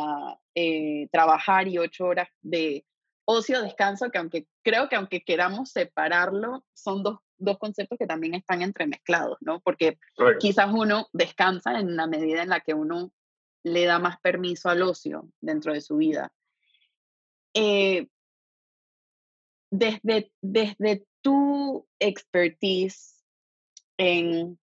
[0.56, 2.86] eh, trabajar y ocho horas de
[3.32, 8.36] ocio, descanso, que aunque creo que aunque queramos separarlo, son dos, dos conceptos que también
[8.36, 9.60] están entremezclados, ¿no?
[9.62, 9.98] Porque
[10.40, 13.12] quizás uno descansa en la medida en la que uno
[13.64, 16.32] le da más permiso al ocio dentro de su vida.
[17.54, 18.08] Eh,
[19.72, 23.24] desde, desde tu expertise
[23.98, 24.60] en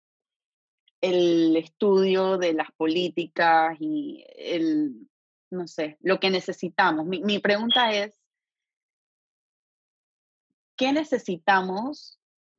[1.01, 5.09] el estudio de las políticas y el,
[5.51, 7.07] no sé, lo que necesitamos.
[7.07, 8.18] Mi, mi pregunta es,
[10.79, 12.19] ¿qué necesitamos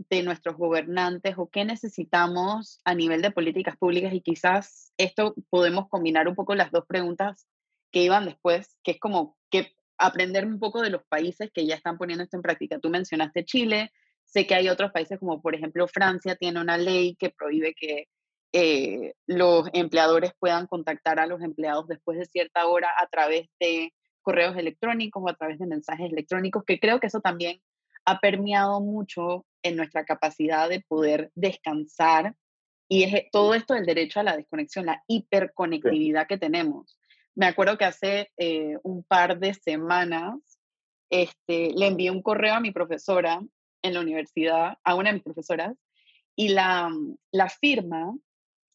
[0.10, 4.14] de nuestros gobernantes o qué necesitamos a nivel de políticas públicas?
[4.14, 7.48] Y quizás esto podemos combinar un poco las dos preguntas
[7.92, 11.76] que iban después, que es como que aprender un poco de los países que ya
[11.76, 12.78] están poniendo esto en práctica.
[12.80, 13.92] Tú mencionaste Chile,
[14.26, 18.08] sé que hay otros países como por ejemplo Francia tiene una ley que prohíbe que
[18.52, 23.94] eh, los empleadores puedan contactar a los empleados después de cierta hora a través de
[24.22, 27.62] correos electrónicos o a través de mensajes electrónicos, que creo que eso también
[28.10, 32.36] ha permeado mucho en nuestra capacidad de poder descansar
[32.88, 36.98] y es todo esto del derecho a la desconexión, la hiperconectividad que tenemos.
[37.36, 40.40] Me acuerdo que hace eh, un par de semanas
[41.12, 43.42] este, le envié un correo a mi profesora
[43.84, 45.78] en la universidad, a una de mis profesoras,
[46.36, 46.90] y la,
[47.32, 48.16] la firma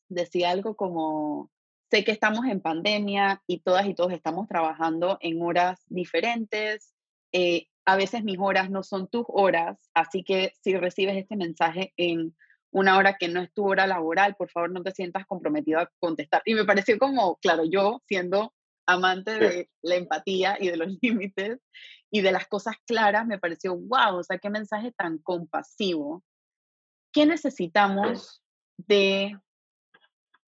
[0.08, 1.50] decía algo como,
[1.90, 6.94] sé que estamos en pandemia y todas y todos estamos trabajando en horas diferentes,
[7.32, 11.92] eh, a veces mis horas no son tus horas, así que si recibes este mensaje
[11.96, 12.34] en
[12.70, 15.90] una hora que no es tu hora laboral, por favor no te sientas comprometido a
[16.00, 16.42] contestar.
[16.44, 18.52] Y me pareció como, claro, yo siendo
[18.86, 21.60] amante de la empatía y de los límites
[22.10, 26.24] y de las cosas claras, me pareció, wow, o sea, qué mensaje tan compasivo.
[27.12, 28.42] ¿Qué necesitamos
[28.76, 29.38] de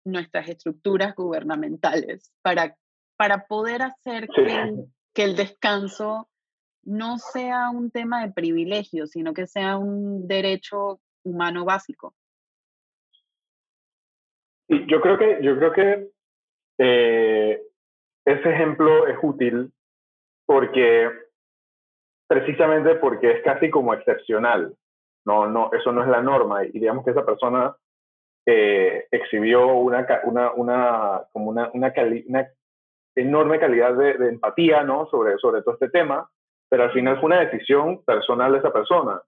[0.04, 2.76] nuestras estructuras gubernamentales para,
[3.18, 6.30] para poder hacer que, que el descanso
[6.84, 12.14] no sea un tema de privilegio, sino que sea un derecho humano básico.
[14.68, 16.10] Yo creo que, yo creo que
[16.78, 17.62] eh,
[18.26, 19.72] ese ejemplo es útil
[20.46, 21.10] porque
[22.28, 24.76] precisamente porque es casi como excepcional.
[25.26, 26.64] No, no, eso no es la norma.
[26.66, 27.76] Y digamos que esa persona
[28.46, 31.94] eh, exhibió una, una, una, como una, una,
[33.16, 35.08] enorme calidad de, de, empatía ¿no?
[35.08, 36.30] sobre, sobre todo este tema,
[36.70, 39.22] pero al final fue una decisión personal de esa persona.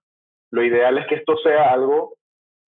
[0.50, 2.14] Lo ideal es que esto sea algo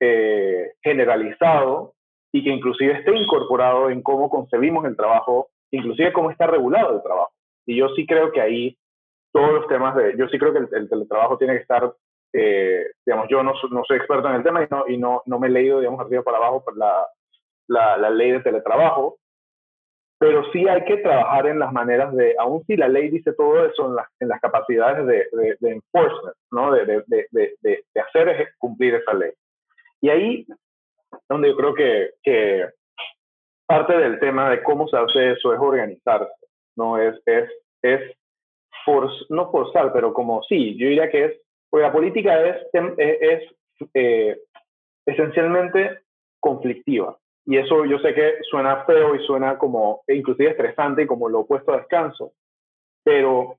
[0.00, 1.94] eh, generalizado
[2.32, 7.02] y que inclusive esté incorporado en cómo concebimos el trabajo, inclusive cómo está regulado el
[7.02, 7.32] trabajo.
[7.66, 8.76] Y yo sí creo que ahí
[9.32, 11.92] todos los temas de, yo sí creo que el, teletrabajo tiene que estar,
[12.32, 15.38] eh, digamos, yo no, no, soy experto en el tema y no, y no, no
[15.38, 17.06] me he leído, digamos, arriba para abajo la,
[17.68, 19.18] la, la ley de teletrabajo,
[20.24, 23.66] pero sí hay que trabajar en las maneras de, aun si la ley dice todo
[23.66, 26.72] eso, en las, en las capacidades de, de, enforcement, ¿no?
[26.72, 29.32] de, de, hacer cumplir esa ley.
[30.00, 30.46] Y ahí
[31.28, 32.66] donde yo creo que, que,
[33.66, 36.98] parte del tema de cómo se hace eso es organizarse, ¿no?
[36.98, 37.50] Es, es,
[37.82, 38.00] es
[38.87, 43.42] for, no forzar, pero como sí, yo diría que es, porque la política es, es,
[43.92, 44.38] eh,
[45.04, 46.00] esencialmente
[46.40, 47.18] conflictiva.
[47.46, 51.40] Y eso yo sé que suena feo y suena como inclusive estresante y como lo
[51.40, 52.33] opuesto a descanso,
[53.04, 53.59] pero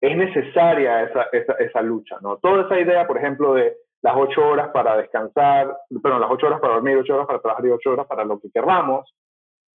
[0.00, 2.36] es necesaria esa, esa, esa, lucha, ¿no?
[2.36, 6.60] Toda esa idea, por ejemplo, de las ocho horas para descansar, perdón, las ocho horas
[6.60, 9.10] para dormir, ocho horas para trabajar y ocho horas para lo que queramos,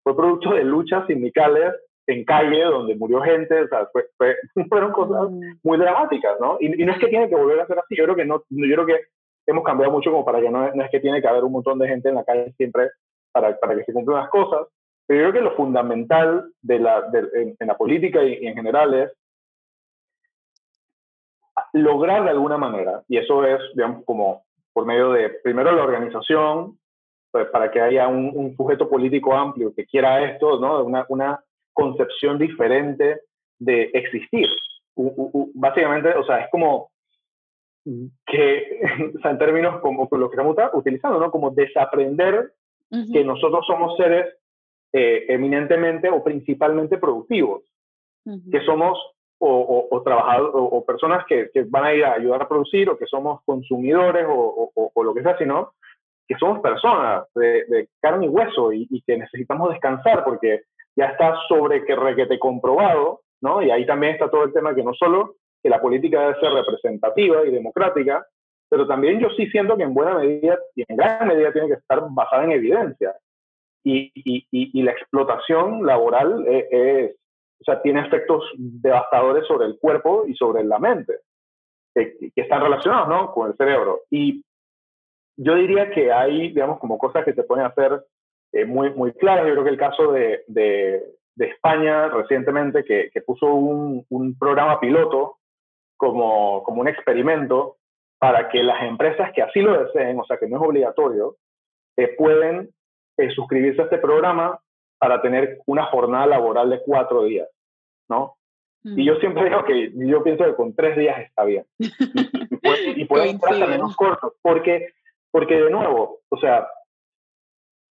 [0.04, 1.74] fue producto de luchas sindicales
[2.08, 3.90] en calle donde murió gente, o sea,
[4.70, 5.54] fueron cosas mm.
[5.64, 6.58] muy dramáticas, ¿no?
[6.60, 8.44] Y, y, no es que tiene que volver a ser así, yo creo que no,
[8.50, 9.02] yo creo que
[9.46, 11.80] hemos cambiado mucho como para que no, no, es que tiene que haber un montón
[11.80, 12.90] de gente en la calle siempre
[13.32, 14.68] para, para que se cumplan las cosas,
[15.08, 18.94] pero yo creo que lo fundamental de la, de, en, la política y, en general
[18.94, 19.12] es
[21.74, 26.78] lograr de alguna manera, y eso es, digamos, como por medio de, primero, la organización,
[27.32, 30.84] pues, para que haya un, un, sujeto político amplio que quiera esto, ¿no?
[30.84, 33.22] Una, una concepción diferente
[33.60, 34.48] de existir.
[35.54, 36.91] básicamente, o sea, es como
[37.84, 38.82] que,
[39.16, 41.32] o sea, en términos como lo que estamos utilizando, ¿no?
[41.32, 42.54] Como desaprender
[43.14, 44.26] que nosotros somos seres
[44.92, 47.64] eh, eminentemente o principalmente productivos,
[48.52, 49.00] que somos
[49.40, 52.98] o, o, trabajadores o, personas que, que, van a ir a ayudar a producir o
[52.98, 55.72] que somos consumidores o, lo que sea, sino
[56.28, 60.64] que somos personas de, carne y hueso y, y, que necesitamos descansar porque
[60.96, 63.64] ya está sobre que requete comprobado, ¿no?
[63.64, 66.52] Y ahí también está todo el tema que no solo que la política debe ser
[66.52, 68.26] representativa y democrática,
[68.70, 71.74] pero también yo sí siento que en buena medida y en gran medida tiene que
[71.74, 73.16] estar basada en evidencia.
[73.84, 77.16] Y, y, y, la explotación laboral es, es,
[77.60, 81.20] o sea, tiene efectos devastadores sobre el cuerpo y sobre la mente,
[81.94, 83.32] que, que, están relacionados ¿no?
[83.34, 84.02] con el cerebro.
[84.12, 84.44] Y
[85.36, 88.04] yo diría que hay, digamos, como cosas que se pueden hacer
[88.54, 89.48] eh, muy, muy claras.
[89.48, 91.04] Yo creo que el caso de, de,
[91.36, 95.38] de España recientemente, que, que puso un, un, programa piloto
[96.02, 97.78] como, como un experimento
[98.18, 101.36] para que las empresas que así lo deseen, o sea que no es obligatorio,
[101.96, 102.72] eh, pueden
[103.18, 104.60] eh, suscribirse a este programa
[104.98, 107.48] para tener una jornada laboral de cuatro días,
[108.10, 108.36] ¿no?
[108.84, 109.20] Y yo mm.
[109.20, 111.66] siempre digo que yo pienso que con tres días está bien.
[112.64, 114.94] Y, y, y pueden ser menos cortos, porque,
[115.32, 116.68] porque de nuevo, o sea,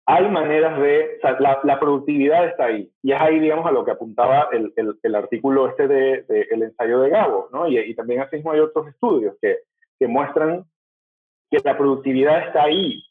[0.07, 2.91] hay maneras de, o sea, la, la, productividad está ahí.
[3.03, 6.47] Y es ahí, digamos, a lo que apuntaba el, el, el artículo este del de,
[6.51, 7.67] el ensayo de Gabo, ¿no?
[7.69, 9.61] Y, y, también así mismo hay otros estudios que,
[9.99, 10.65] que muestran
[11.51, 13.03] que la productividad está ahí.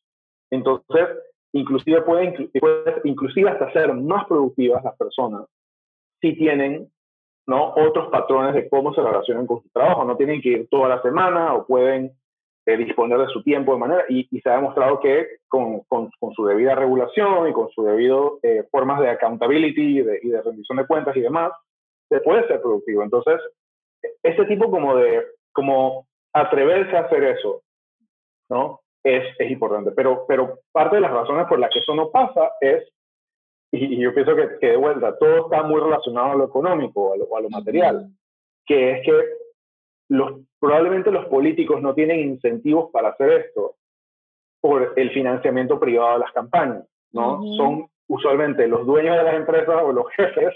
[0.52, 1.08] Entonces,
[1.54, 5.46] inclusive pueden, puede inclusive hasta ser más productivas las personas
[6.22, 6.90] si tienen
[7.48, 7.74] ¿no?
[7.76, 10.06] otros patrones de cómo se relacionan con su trabajo.
[10.06, 12.14] No tienen que ir toda la semana o pueden
[12.66, 16.10] eh, disponer de su tiempo de manera, y, y se ha demostrado que con, con,
[16.20, 20.30] con, su debida regulación y con su debido eh, formas de accountability y de, y
[20.30, 21.52] de, rendición de cuentas y demás,
[22.08, 23.04] se puede ser productivo.
[23.04, 23.42] Entonces,
[24.22, 27.62] ese tipo como de, como atreverse a hacer eso,
[28.50, 28.80] ¿no?
[29.04, 29.92] Es, es importante.
[29.92, 32.88] Pero, pero parte de las razones por las que eso no pasa es,
[33.74, 37.18] y, yo pienso que, que, de vuelta, todo está muy relacionado a lo económico, a
[37.18, 38.08] lo, a lo material,
[38.66, 39.43] que es que
[40.14, 43.76] los, probablemente los políticos no tienen incentivos para hacer esto
[44.62, 47.42] por el financiamiento privado de las campañas, ¿no?
[47.58, 50.54] Son usualmente los dueños de las empresas o los jefes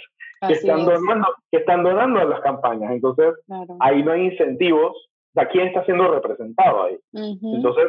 [0.47, 2.91] que están, donando, que están donando a las campañas.
[2.91, 3.33] Entonces,
[3.79, 4.95] ahí no hay incentivos.
[4.95, 6.99] O sea, ¿quién está siendo representado ahí?
[7.13, 7.87] Entonces,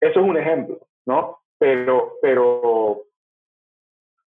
[0.00, 1.38] eso es un ejemplo, ¿no?
[1.58, 3.02] Pero, pero,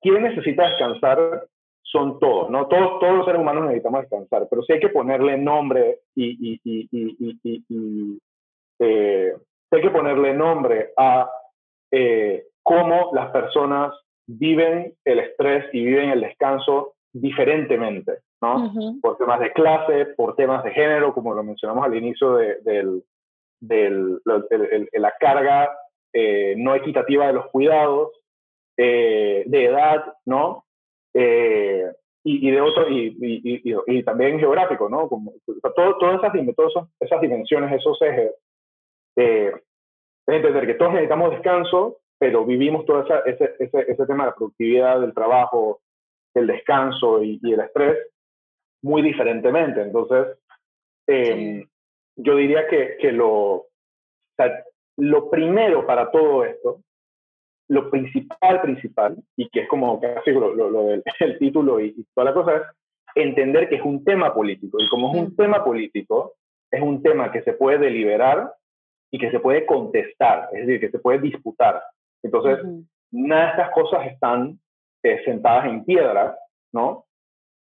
[0.01, 1.47] ¿quién necesita descansar?
[1.83, 2.67] Son todos, ¿no?
[2.67, 6.61] Todos, todos los seres humanos necesitamos descansar, pero sí hay que ponerle nombre y, y,
[6.63, 8.19] y, y
[8.79, 9.33] eh,
[9.71, 11.29] hay que ponerle nombre a
[11.91, 13.93] eh, cómo las personas
[14.27, 18.71] viven el estrés y viven el descanso diferentemente, ¿no?
[19.01, 23.03] Por temas de clase, por temas de género, como lo mencionamos al inicio de, del,
[23.59, 24.21] del
[24.93, 25.69] la carga
[26.13, 28.11] eh, no equitativa de los cuidados,
[28.77, 30.63] de edad, ¿no?
[31.13, 31.85] Eh,
[32.23, 35.09] y, y, de otro, y, y, y, también geográfico, ¿no?
[35.09, 35.33] Como,
[35.75, 38.31] todo, todas, esas, todas esas dimensiones, esos ejes,
[39.15, 39.53] es
[40.27, 45.01] entender que todos necesitamos descanso, pero vivimos todo ese, ese, ese, tema de la productividad,
[45.01, 45.81] del trabajo,
[46.35, 47.97] el descanso y, el estrés
[48.83, 49.81] muy diferentemente.
[49.81, 50.37] Entonces,
[51.07, 51.67] em,
[52.15, 53.65] yo diría que, que lo,
[54.97, 56.81] lo primero para todo esto,
[57.71, 62.05] lo principal, principal, y que es como casi lo, lo, del el título y, y,
[62.13, 62.63] toda la cosa, es
[63.15, 64.77] entender que es un tema político.
[64.77, 66.33] Y como es un tema político,
[66.69, 68.53] es un tema que se puede deliberar
[69.09, 71.81] y que se puede contestar, es decir, que se puede disputar.
[72.23, 72.59] Entonces,
[73.11, 74.59] nada de estas cosas están
[75.03, 76.37] eh, sentadas en piedra,
[76.73, 77.05] ¿no?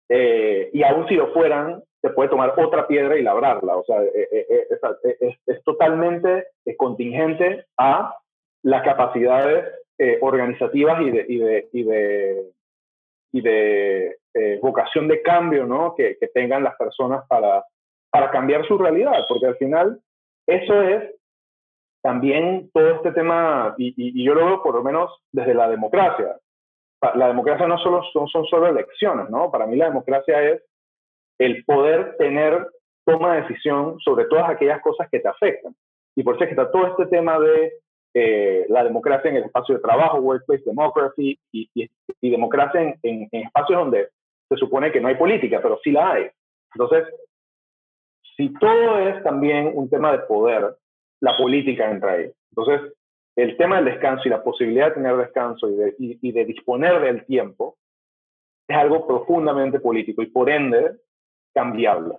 [0.10, 3.78] Eh, y aún si lo fueran, se puede tomar otra piedra y labrarla.
[3.78, 4.68] O sea, eh,
[5.22, 8.14] es, es, totalmente contingente a
[8.62, 9.66] las capacidades
[10.22, 12.52] organizativas y de, y de, y de,
[13.32, 14.18] y de
[14.62, 15.96] vocación de cambio ¿no?
[15.96, 17.64] que, tengan las personas para,
[18.10, 20.00] para cambiar su realidad, porque al final
[20.48, 21.16] eso es
[22.06, 26.38] también todo este tema, y, yo lo veo por lo menos desde la democracia.
[27.16, 29.50] La democracia no solo son, solo elecciones, ¿no?
[29.50, 30.64] Para mí la democracia es
[31.40, 32.68] el poder tener
[33.06, 35.76] toma de decisión sobre todas aquellas cosas que te afectan.
[36.16, 37.74] Y por eso es que está todo este tema de
[38.18, 43.44] eh, la democracia en el espacio de trabajo, workplace democracy, y, y, democracia en, en,
[43.44, 44.08] espacios donde
[44.48, 46.30] se supone que no hay política, pero sí la hay.
[46.74, 47.06] Entonces,
[48.38, 50.78] si todo es también un tema de poder,
[51.20, 52.32] la política entra ahí.
[52.52, 52.94] Entonces,
[53.36, 57.02] el tema del descanso y la posibilidad de tener descanso y de, y, de disponer
[57.02, 57.78] del tiempo
[58.68, 61.00] es algo profundamente político y por ende
[61.54, 62.16] cambiable.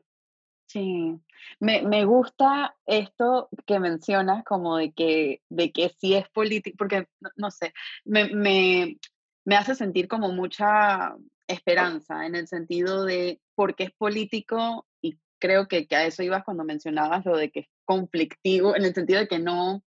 [0.67, 1.21] Sí,
[1.61, 7.09] me, me, gusta esto que mencionas como de que, de que sí es político, porque
[7.37, 7.73] no, sé,
[8.05, 8.99] me, me,
[9.45, 11.15] me, hace sentir como mucha
[11.47, 16.45] esperanza en el sentido de porque es político y creo que, que a eso ibas
[16.45, 19.85] cuando mencionabas lo de que es conflictivo, en el sentido de que no,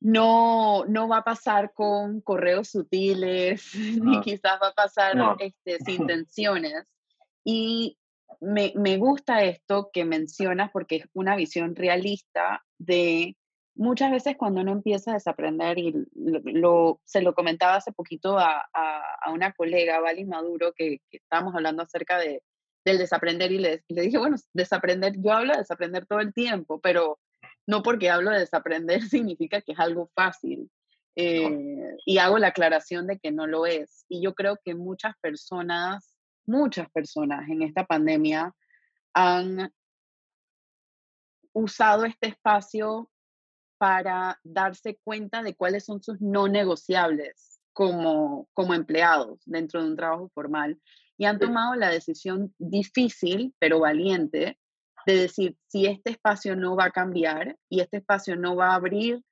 [0.00, 6.06] no, no va a pasar con correos sutiles, ni quizás va a pasar este, sin
[6.06, 6.86] tensiones.
[7.44, 7.97] Y
[8.40, 13.36] me, me, gusta esto que mencionas porque es una visión realista de
[13.74, 18.68] muchas veces cuando uno empieza a desaprender, y lo, se lo comentaba hace poquito a,
[18.72, 22.42] a, una colega, Vali Maduro, que, que estábamos hablando acerca de,
[22.84, 26.80] del desaprender y le, le dije, bueno, desaprender, yo hablo de desaprender todo el tiempo,
[26.80, 27.18] pero
[27.66, 30.70] no porque hablo de desaprender significa que es algo fácil.
[31.20, 34.04] Eh, y hago la aclaración de que no lo es.
[34.08, 36.16] Y yo creo que muchas personas,
[36.48, 38.54] muchas personas en esta pandemia
[39.14, 39.72] han
[41.52, 43.10] usado este espacio
[43.78, 49.96] para darse cuenta de cuáles son sus no negociables como, como empleados dentro de un
[49.96, 50.80] trabajo formal
[51.16, 54.58] y han tomado la decisión difícil, pero valiente,
[55.06, 58.74] de decir, si este espacio no va a cambiar y este espacio no va a
[58.76, 59.22] abrir,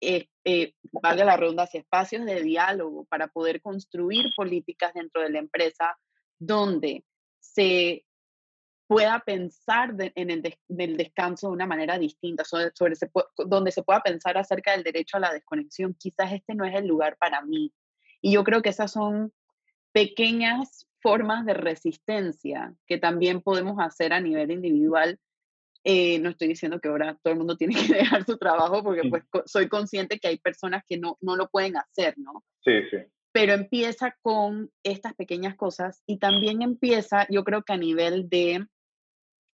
[0.00, 5.38] eh, eh, valga la redundancia, espacios de diálogo para poder construir políticas dentro de la
[5.38, 5.96] empresa
[6.46, 7.04] donde
[7.40, 8.04] se
[8.86, 12.94] pueda pensar en, el descanso de una manera distinta, sobre, sobre
[13.46, 16.86] donde se pueda pensar acerca del derecho a la desconexión, quizás este no es el
[16.86, 17.72] lugar para mí.
[18.20, 19.32] Y yo creo que esas son
[19.92, 25.18] pequeñas formas de resistencia que también podemos hacer a nivel individual.
[25.84, 29.08] Eh, no estoy diciendo que ahora todo el mundo tiene que dejar su trabajo porque
[29.08, 32.44] pues soy consciente que hay personas que no, no lo pueden hacer, ¿no?
[32.62, 32.98] Sí, sí.
[33.32, 38.66] Pero empieza con estas pequeñas cosas y también empieza, yo creo que a nivel de,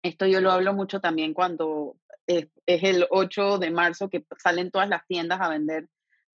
[0.03, 1.95] esto yo lo hablo mucho también cuando
[2.27, 5.87] es, es el 8 de marzo que salen todas las tiendas a vender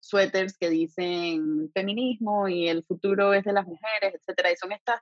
[0.04, 4.52] suéteres que dicen feminismo y el futuro es de las mujeres, etcétera.
[4.52, 5.00] Y son estas,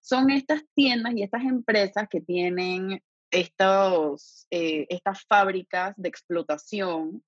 [0.00, 7.22] son estas tiendas y estas empresas que tienen estos, eh, estas fábricas de explotación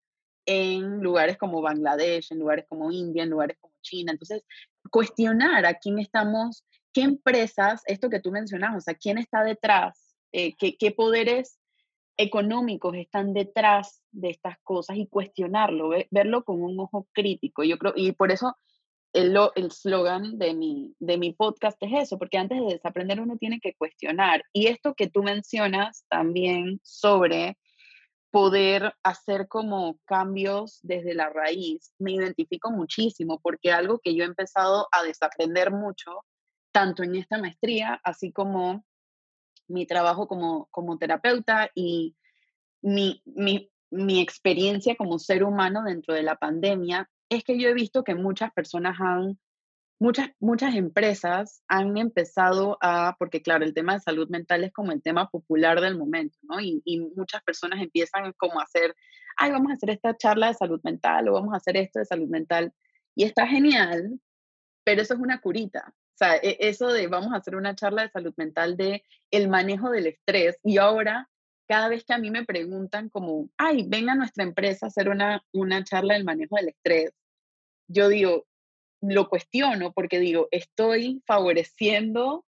[0.46, 4.12] en lugares como Bangladesh, en lugares como India, en lugares como China.
[4.12, 4.42] Entonces,
[4.90, 10.16] cuestionar a quién estamos, qué empresas, esto que tú mencionas, o sea, quién está detrás,
[10.32, 11.58] eh, qué, poderes
[12.16, 17.62] económicos están detrás de estas cosas y cuestionarlo, verlo con un ojo crítico.
[17.62, 18.56] Yo creo, y por eso
[19.12, 23.60] el slogan de mi, de mi podcast es eso, porque antes de desaprender uno tiene
[23.60, 24.44] que cuestionar.
[24.52, 27.56] Y esto que tú mencionas también sobre
[28.38, 34.28] poder hacer como cambios desde la raíz, me identifico muchísimo, porque algo que yo he
[34.28, 36.24] empezado a desaprender mucho,
[36.70, 38.84] tanto en esta maestría, así como
[39.66, 42.14] mi trabajo como, como terapeuta y
[42.80, 47.74] mi, mi, mi experiencia como ser humano dentro de la pandemia, es que yo he
[47.74, 49.36] visto que muchas personas han,
[49.98, 54.92] muchas, muchas empresas han empezado a, porque claro, el tema de salud mental es como
[54.92, 56.60] el tema popular del momento, ¿no?
[56.60, 56.82] Y,
[57.16, 58.94] muchas personas empiezan como a hacer,
[59.36, 62.04] ay, vamos a hacer esta charla de salud mental o vamos a hacer esto de
[62.04, 62.72] salud mental.
[63.14, 64.20] Y está genial,
[64.84, 65.84] pero eso es una curita.
[65.88, 69.48] O sea, e, eso de vamos a hacer una charla de salud mental de el
[69.48, 70.58] manejo del estrés.
[70.62, 71.28] Y ahora,
[71.68, 75.08] cada vez que a mí me preguntan como, ay, ven a nuestra empresa a hacer
[75.08, 77.12] una, una charla del manejo del estrés,
[77.88, 78.46] yo digo,
[79.00, 82.44] lo cuestiono porque digo, estoy favoreciendo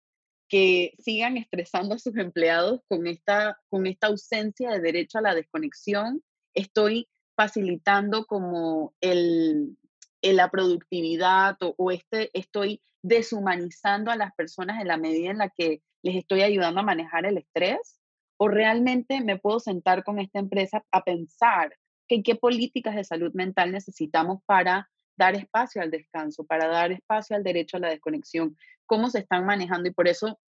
[0.48, 5.36] que sigan estresando a sus empleados con esta, con esta ausencia de derecho a la
[5.36, 6.24] desconexión.
[6.54, 9.78] Estoy facilitando como el,
[10.22, 15.50] la productividad o, o, este, estoy deshumanizando a las personas en la medida en la
[15.50, 18.00] que les estoy ayudando a manejar el estrés.
[18.38, 21.76] O realmente me puedo sentar con esta empresa a pensar
[22.08, 27.36] que qué políticas de salud mental necesitamos para dar espacio al descanso, para dar espacio
[27.36, 30.40] al derecho a la desconexión, cómo se están manejando y por eso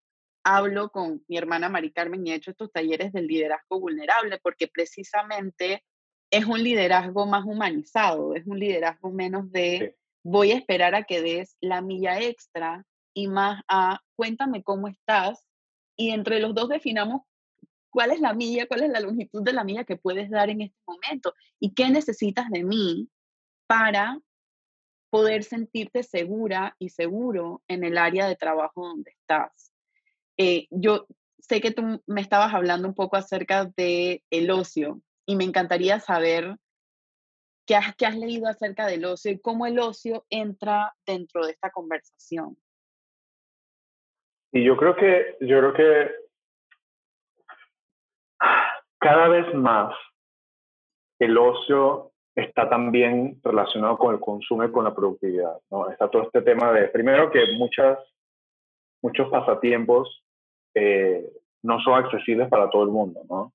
[0.44, 4.68] hablo con mi hermana Mari Carmen y he hecho estos talleres del liderazgo vulnerable, porque
[4.68, 5.84] precisamente
[6.30, 11.20] es un liderazgo más humanizado, es un liderazgo menos de voy a esperar a que
[11.20, 15.46] des la milla extra y más a cuéntame cómo estás
[15.96, 17.22] y entre los dos definamos
[17.90, 20.60] cuál es la milla, cuál es la longitud de la milla que puedes dar en
[20.60, 23.08] este momento y qué necesitas de mí
[23.66, 24.20] para
[25.10, 29.72] poder sentirte segura y seguro en el área de trabajo donde estás.
[30.36, 31.06] Eh, yo
[31.38, 36.00] sé que tú me estabas hablando un poco acerca de el ocio y me encantaría
[36.00, 36.56] saber
[37.66, 41.52] qué has, qué has leído acerca del ocio y cómo el ocio entra dentro de
[41.52, 42.56] esta conversación.
[44.52, 46.10] Y yo creo que, yo creo que
[48.98, 49.94] cada vez más
[51.18, 55.56] el ocio está también relacionado con el consumo y con la productividad.
[55.70, 55.90] ¿no?
[55.90, 57.98] Está todo este tema de, primero, que muchas,
[59.02, 60.22] muchos pasatiempos
[60.74, 61.26] eh,
[61.62, 63.22] no son accesibles para todo el mundo.
[63.28, 63.52] ¿no?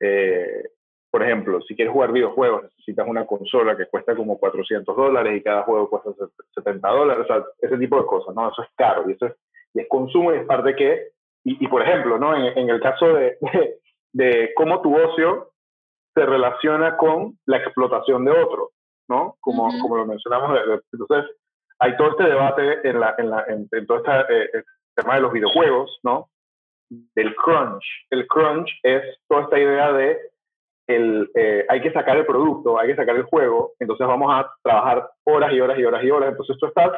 [0.00, 0.68] Eh,
[1.10, 5.42] por ejemplo, si quieres jugar videojuegos, necesitas una consola que cuesta como 400 dólares y
[5.42, 6.10] cada juego cuesta
[6.54, 8.50] 70 dólares, o sea, ese tipo de cosas, ¿no?
[8.50, 9.34] Eso es caro y eso es,
[9.72, 11.08] y es consumo y es parte que,
[11.44, 12.36] y, y por ejemplo, ¿no?
[12.36, 13.78] En, en el caso de, de,
[14.12, 15.53] de cómo tu ocio
[16.14, 18.70] se relaciona con la explotación de otro,
[19.08, 19.36] ¿no?
[19.40, 20.58] Como, como lo mencionamos.
[20.92, 21.30] Entonces,
[21.78, 25.32] hay todo este debate en, la, en, la, en, todo este eh, tema de los
[25.32, 26.28] videojuegos, ¿no?
[26.88, 27.84] Del crunch.
[28.10, 30.18] El crunch es toda esta idea de
[30.86, 34.52] el, eh, hay que sacar el producto, hay que sacar el juego, entonces vamos a
[34.62, 36.30] trabajar horas y horas y horas y horas.
[36.30, 36.92] Entonces tú estás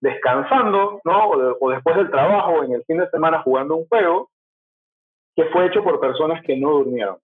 [0.00, 1.24] descansando, ¿no?
[1.26, 4.30] O, o después del trabajo, en el fin de semana jugando un juego
[5.36, 7.18] que fue hecho por personas que no durmieron.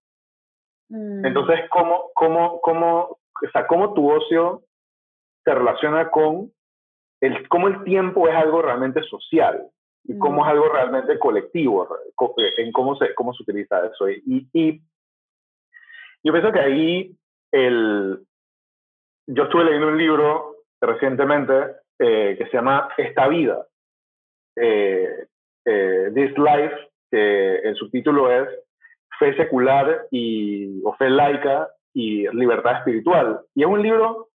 [0.89, 1.25] Mm.
[1.25, 4.63] Entonces, ¿cómo, cómo, cómo, o sea, ¿cómo tu ocio
[5.45, 6.53] se relaciona con
[7.21, 9.69] el, cómo el tiempo es algo realmente social
[10.05, 10.51] y cómo es mm.
[10.51, 11.89] algo realmente colectivo,
[12.59, 14.09] en cómo se, cómo se utiliza eso?
[14.09, 14.81] Y, y
[16.23, 17.17] yo pienso que ahí
[17.53, 18.19] el,
[19.27, 23.67] yo estuve leyendo un libro recientemente eh, que se llama Esta vida,
[24.57, 25.27] eh,
[25.65, 26.75] eh, This Life,
[27.11, 28.49] que el subtítulo es
[29.19, 33.41] fe secular y, o fe laica y libertad espiritual.
[33.55, 34.29] Y es un libro,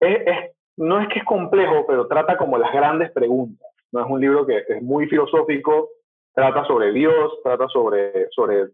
[0.00, 3.68] es, no es que es complejo, pero trata como las grandes preguntas.
[3.92, 5.90] No es un libro que es muy filosófico,
[6.34, 8.68] trata sobre Dios, trata sobre, sobre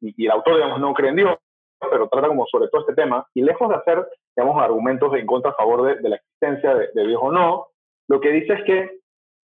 [0.00, 1.38] y, el autor, digamos, no cree en Dios,
[1.90, 3.26] pero trata como sobre todo este tema.
[3.34, 6.88] Y lejos de hacer, digamos, argumentos en contra a favor de, de la existencia de,
[6.94, 7.68] de Dios o no,
[8.08, 9.00] lo que dice es que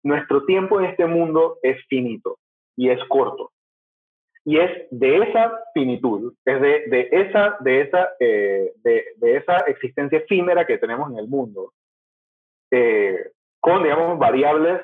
[0.04, 2.38] nuestro tiempo en este mundo es finito
[2.76, 3.52] y es corto.
[4.48, 9.58] Y es de esa finitud, es de, de esa, de, esa, eh, de, de, esa
[9.66, 11.74] existencia efímera que tenemos en el mundo,
[12.70, 14.82] eh, con, digamos, variables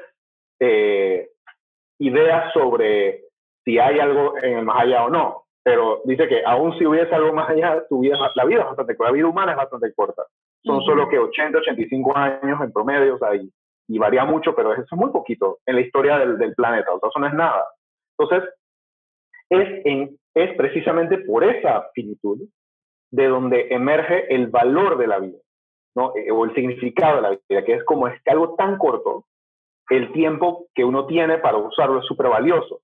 [0.60, 1.30] eh,
[2.00, 3.26] ideas sobre
[3.64, 5.44] si hay algo en el más allá o no.
[5.64, 8.98] Pero dice que aún si hubiese algo más allá, tu vida, la vida es bastante
[8.98, 10.24] corta, la vida humana es bastante corta.
[10.64, 13.48] Son solo que 80, 85 años en promedio, o sea, y,
[13.88, 17.00] y, varía mucho, pero eso es muy poquito en la historia del, del planeta, o
[17.00, 17.64] sea, eso no es nada.
[18.18, 18.50] Entonces,
[19.52, 22.40] es, en, es precisamente por esa finitud
[23.12, 25.38] de donde emerge el valor de la vida,
[25.96, 26.14] ¿no?
[26.16, 29.26] Eh, o el significado de la vida, que es como es que algo tan corto,
[29.90, 32.80] el tiempo que uno tiene para usarlo es súper valioso.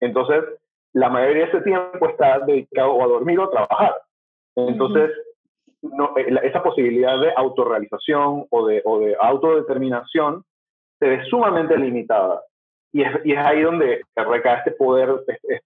[0.00, 0.44] Entonces,
[0.92, 3.94] la mayoría de ese tiempo está dedicado a dormir o a trabajar.
[4.54, 5.10] Entonces,
[5.80, 10.44] no, eh, esa posibilidad de autorrealización o de, o de autodeterminación
[10.98, 12.42] se ve sumamente limitada.
[12.92, 15.10] Y es, y es, ahí donde recae este poder,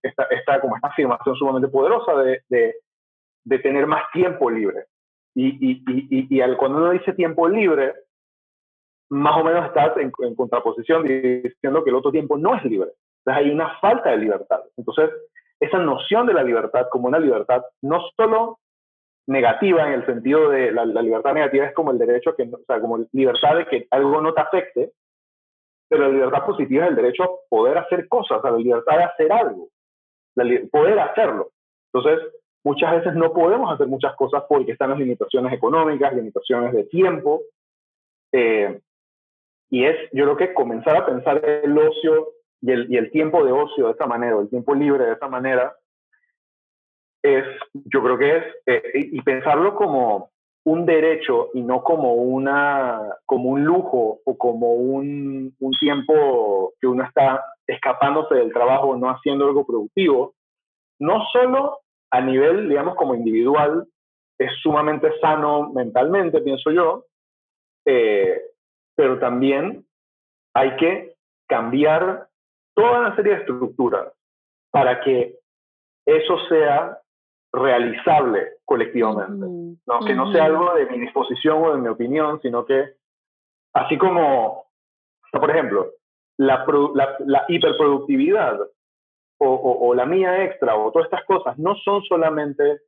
[0.03, 2.77] esta, esta, como esta afirmación sumamente poderosa de, de,
[3.45, 4.85] de tener más tiempo libre.
[5.35, 7.95] Y, y, y, y, al, cuando uno dice tiempo libre,
[9.11, 12.91] más o menos estás en, en, contraposición diciendo que el otro tiempo no es libre.
[13.25, 14.61] Entonces hay una falta de libertad.
[14.77, 15.11] Entonces,
[15.61, 18.59] esa noción de la libertad como una libertad no solo
[19.27, 22.61] negativa en el sentido de la, la libertad negativa es como el derecho que, o
[22.67, 24.93] sea, como libertad de que algo no te afecte,
[25.89, 29.05] pero la libertad positiva es el derecho a poder hacer cosas, a la libertad de
[29.05, 29.69] hacer algo,
[30.35, 31.51] la poder hacerlo.
[31.93, 32.29] Entonces,
[32.65, 37.43] muchas veces no podemos hacer muchas cosas porque están las limitaciones económicas, limitaciones de tiempo.
[38.33, 38.81] Eh,
[39.71, 43.45] y es, yo creo que comenzar a pensar el ocio y el, y el tiempo
[43.45, 45.77] de ocio de esa manera, el tiempo libre de esa manera,
[47.23, 50.31] es, yo creo que es, eh, y pensarlo como
[50.67, 56.89] un derecho y no como, una, como un lujo o como un, un tiempo que
[56.89, 60.35] uno está escapándose del trabajo, no haciendo algo productivo,
[60.99, 61.79] no solo
[62.11, 63.87] a nivel, digamos, como individual,
[64.39, 67.05] es sumamente sano mentalmente, pienso yo,
[67.87, 68.37] eh,
[68.97, 69.87] pero también
[70.53, 71.15] hay que
[71.49, 72.27] cambiar
[72.75, 74.13] toda una serie de estructuras
[74.73, 75.39] para que
[76.05, 76.99] eso sea
[77.57, 79.47] realizable colectivamente,
[79.87, 80.01] ¿no?
[80.07, 82.95] que no sea algo de mi disposición o de mi opinión, sino que
[83.73, 84.67] así como,
[85.33, 85.91] por ejemplo,
[86.39, 91.75] la, la, la hiperproductividad o, o, o, la mía extra o todas estas cosas no
[91.77, 92.81] son solamente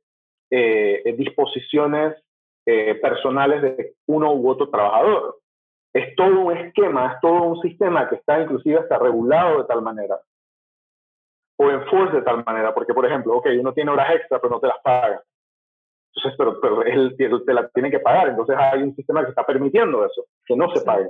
[0.51, 2.15] eh, disposiciones
[2.65, 5.37] eh, personales de uno u otro trabajador.
[5.93, 9.81] Es todo un esquema, es todo un sistema que está inclusive hasta regulado de tal
[9.81, 10.19] manera
[11.61, 14.59] o enforce de tal manera, porque por ejemplo, ok, uno tiene horas extra, pero no
[14.61, 15.21] te las paga.
[16.15, 18.29] Entonces, pero, pero él, te las tiene que pagar.
[18.29, 21.09] Entonces hay un sistema que está permitiendo eso, que no se pague.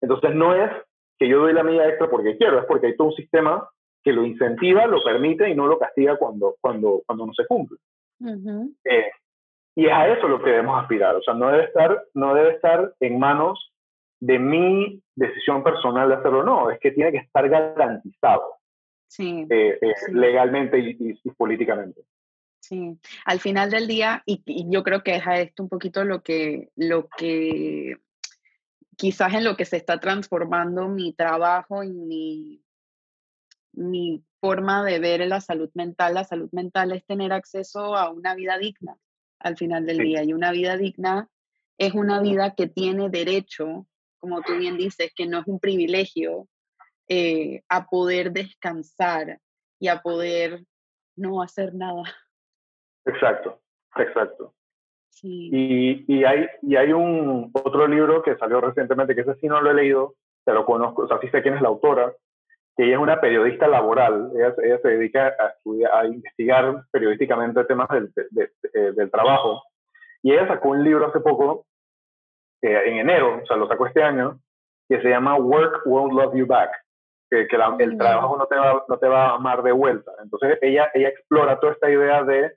[0.00, 0.70] Entonces no es
[1.18, 3.68] que yo doy la medida extra porque quiero, es porque hay todo un sistema
[4.02, 7.76] que lo incentiva, lo permite y no lo castiga cuando, cuando, cuando no se cumple.
[8.84, 9.10] eh,
[9.76, 11.14] y es a eso lo que debemos aspirar.
[11.14, 13.70] O sea, no debe estar, no debe estar en manos
[14.18, 18.57] de mi decisión personal de hacerlo, no, es que tiene que estar garantizado
[19.08, 20.12] sí, eh, eh, sí.
[20.12, 22.02] legalmente y, y, y, políticamente.
[22.60, 26.04] Sí, al final del día, y, y, yo creo que es a esto un poquito
[26.04, 27.96] lo que, lo que
[28.96, 32.62] quizás en lo que se está transformando mi trabajo y mi,
[33.72, 36.14] mi forma de ver la salud mental.
[36.14, 38.96] La salud mental es tener acceso a una vida digna
[39.38, 40.02] al final del sí.
[40.02, 41.28] día y una vida digna
[41.78, 43.86] es una vida que tiene derecho,
[44.18, 46.48] como tú bien dices, que no es un privilegio,
[47.08, 49.38] eh, a poder descansar
[49.80, 50.64] y a poder
[51.16, 52.02] no hacer nada.
[53.04, 53.60] Exacto,
[53.96, 54.54] exacto.
[55.08, 55.50] Sí.
[55.52, 59.60] Y, y, hay, y hay un otro libro que salió recientemente, que ese sí no
[59.60, 62.12] lo he leído, pero conozco, o sea, sí sé quién es la autora,
[62.76, 67.64] que ella es una periodista laboral, ella, ella se dedica a, estudiar, a investigar periodísticamente
[67.64, 69.62] temas del, de, de, de, del trabajo,
[70.22, 71.66] y ella sacó un libro hace poco,
[72.62, 74.40] eh, en enero, o sea, lo sacó este año,
[74.88, 76.70] que se llama Work Won't Love You Back,
[77.30, 80.12] que, que la, el trabajo no te, va, no te va a amar de vuelta.
[80.22, 82.52] Entonces ella, ella explora toda esta idea de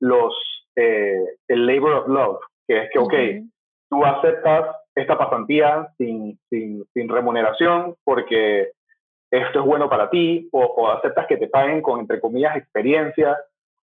[0.00, 0.34] los,
[0.76, 3.50] eh, el labor of love, que es que, ok, uh -huh.
[3.90, 8.72] tú aceptas esta pasantía sin, sin, sin, remuneración porque
[9.30, 13.38] esto es bueno para ti, o, o, aceptas que te paguen con, entre comillas, experiencia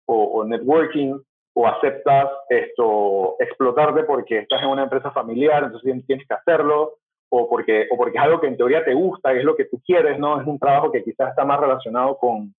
[0.06, 1.18] o, o networking,
[1.54, 6.98] o aceptas esto, explotarte porque estás en una empresa familiar, entonces tienes que hacerlo,
[7.30, 9.80] o porque, o porque es algo que en teoría te gusta, es lo que tú
[9.84, 10.40] quieres, ¿no?
[10.40, 12.54] Es un trabajo que quizás está más relacionado con,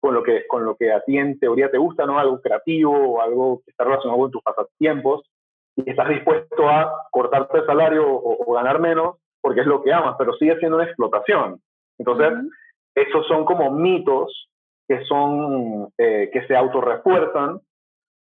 [0.00, 2.18] con, lo, que, con lo que a ti en teoría te gusta, ¿no?
[2.18, 5.28] Algo creativo o algo que está relacionado con tus pasatiempos
[5.76, 9.92] y estás dispuesto a cortarte el salario o, o ganar menos porque es lo que
[9.92, 11.60] amas, pero sigue siendo una explotación.
[11.98, 12.50] Entonces, uh -huh.
[12.94, 14.48] esos son como mitos
[14.88, 17.60] que son, eh, que se autorrefuerzan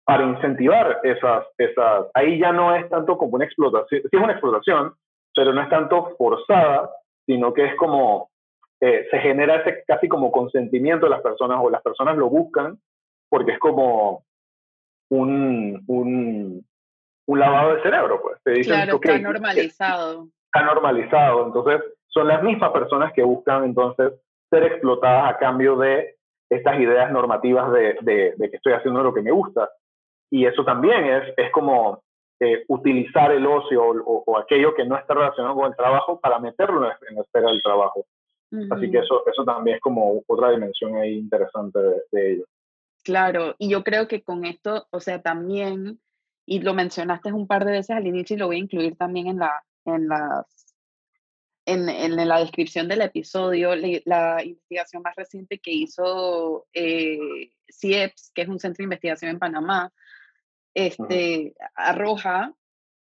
[0.05, 4.33] para incentivar esas, esas, ahí ya no es tanto como una explotación, sí es una
[4.33, 4.93] explotación,
[5.35, 6.89] pero no es tanto forzada,
[7.25, 8.29] sino que es como,
[8.79, 12.79] eh, se genera ese casi como consentimiento de las personas o las personas lo buscan
[13.29, 14.23] porque es como
[15.09, 16.65] un, un,
[17.27, 18.37] un lavado de cerebro, pues.
[18.43, 20.27] Te dicen, claro, está normalizado.
[20.45, 24.13] Está normalizado, entonces son las mismas personas que buscan entonces
[24.49, 26.15] ser explotadas a cambio de
[26.49, 29.69] estas ideas normativas de, de, que estoy haciendo lo que me gusta.
[30.29, 32.03] Y eso también es, es como
[32.43, 36.77] eh, utilizar el ocio o, aquello que no está relacionado con el trabajo para meterlo
[37.07, 38.07] en la esfera del trabajo.
[38.71, 41.79] Así que eso, eso también es como otra dimensión ahí interesante
[42.11, 42.45] de, ello.
[43.03, 46.01] Claro, y yo creo que con esto, o sea, también,
[46.47, 49.27] y lo mencionaste un par de veces al inicio y lo voy a incluir también
[49.27, 50.75] en, la, en las
[51.67, 58.41] en, en, la descripción del episodio, la investigación más reciente que hizo eh, CIEPS, que
[58.41, 59.93] es un centro de investigación en Panamá,
[60.73, 62.53] este, arroja,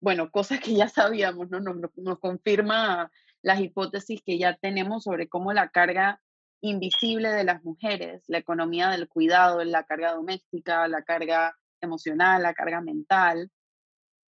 [0.00, 1.60] bueno, cosas que ya sabíamos, ¿no?
[1.60, 3.10] Nos, nos, confirma
[3.42, 6.20] las hipótesis que ya tenemos sobre cómo la carga
[6.60, 12.54] invisible de las mujeres, la economía del cuidado, la carga doméstica, la carga emocional, la
[12.54, 13.50] carga mental,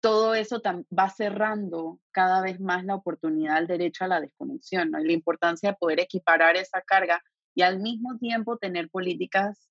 [0.00, 0.62] todo eso
[0.96, 5.00] va cerrando cada vez más la oportunidad al derecho a la desconexión, ¿no?
[5.00, 7.22] Y la importancia de poder equiparar esa carga
[7.54, 9.68] y al mismo tiempo tener políticas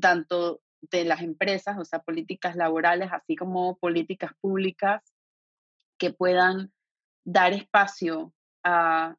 [0.00, 5.02] tanto de las empresas, o sea, políticas laborales, así como políticas públicas
[5.98, 6.72] que puedan
[7.24, 8.32] dar espacio
[8.64, 9.16] a,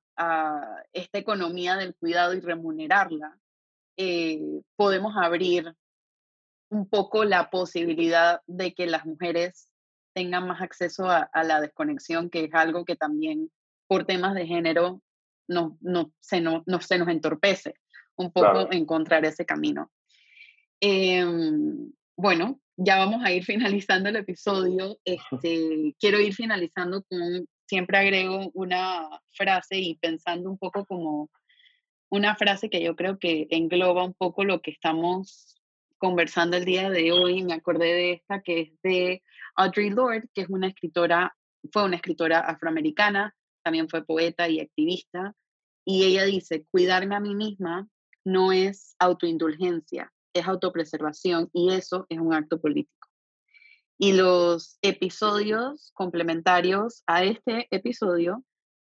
[0.94, 3.40] esta economía del cuidado y remunerarla,
[3.98, 5.76] eh, podemos abrir
[6.70, 9.72] un poco la posibilidad de que las mujeres
[10.14, 13.52] tengan más acceso a, la desconexión, que es algo que también
[13.88, 15.02] por temas de género
[15.48, 17.76] no, no, se, no, se nos entorpece
[18.16, 19.92] un poco encontrar ese camino.
[20.82, 24.98] Em, bueno, ya vamos a ir finalizando el episodio.
[25.06, 31.30] Este, quiero ir finalizando con, siempre agrego una frase y pensando un poco como
[32.10, 35.56] una frase que yo creo que engloba un poco lo que estamos
[36.00, 37.44] conversando el día de hoy.
[37.44, 39.24] Me acordé de esta que es de
[39.56, 41.36] Audre Lorde, que es una escritora,
[41.72, 45.36] fue una escritora afroamericana, también fue poeta y activista,
[45.86, 47.88] y ella dice, cuidarme a mí misma
[48.24, 53.08] no es autoindulgencia, es autopreservación y eso es un acto político.
[53.98, 58.44] Y los episodios complementarios a este episodio,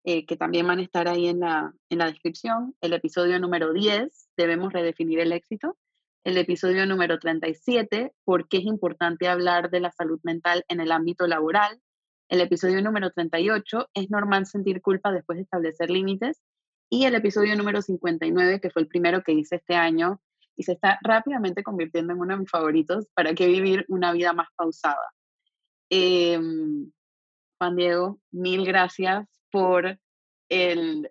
[0.04, 3.72] eh, que también van a estar ahí en la, en la descripción, el episodio número
[3.72, 5.78] 10, debemos redefinir el éxito,
[6.24, 10.92] el episodio número 37, por qué es importante hablar de la salud mental en el
[10.92, 11.80] ámbito laboral.
[12.28, 16.42] El episodio número 38, es normal sentir culpa después de establecer límites.
[16.90, 20.20] Y el episodio número 59, que fue el primero que hice este año
[20.58, 24.32] y se está rápidamente convirtiendo en uno de mis favoritos, para qué vivir una vida
[24.32, 25.14] más pausada.
[25.88, 26.90] Em,
[27.58, 29.98] Juan Diego, mil gracias por
[30.48, 31.10] el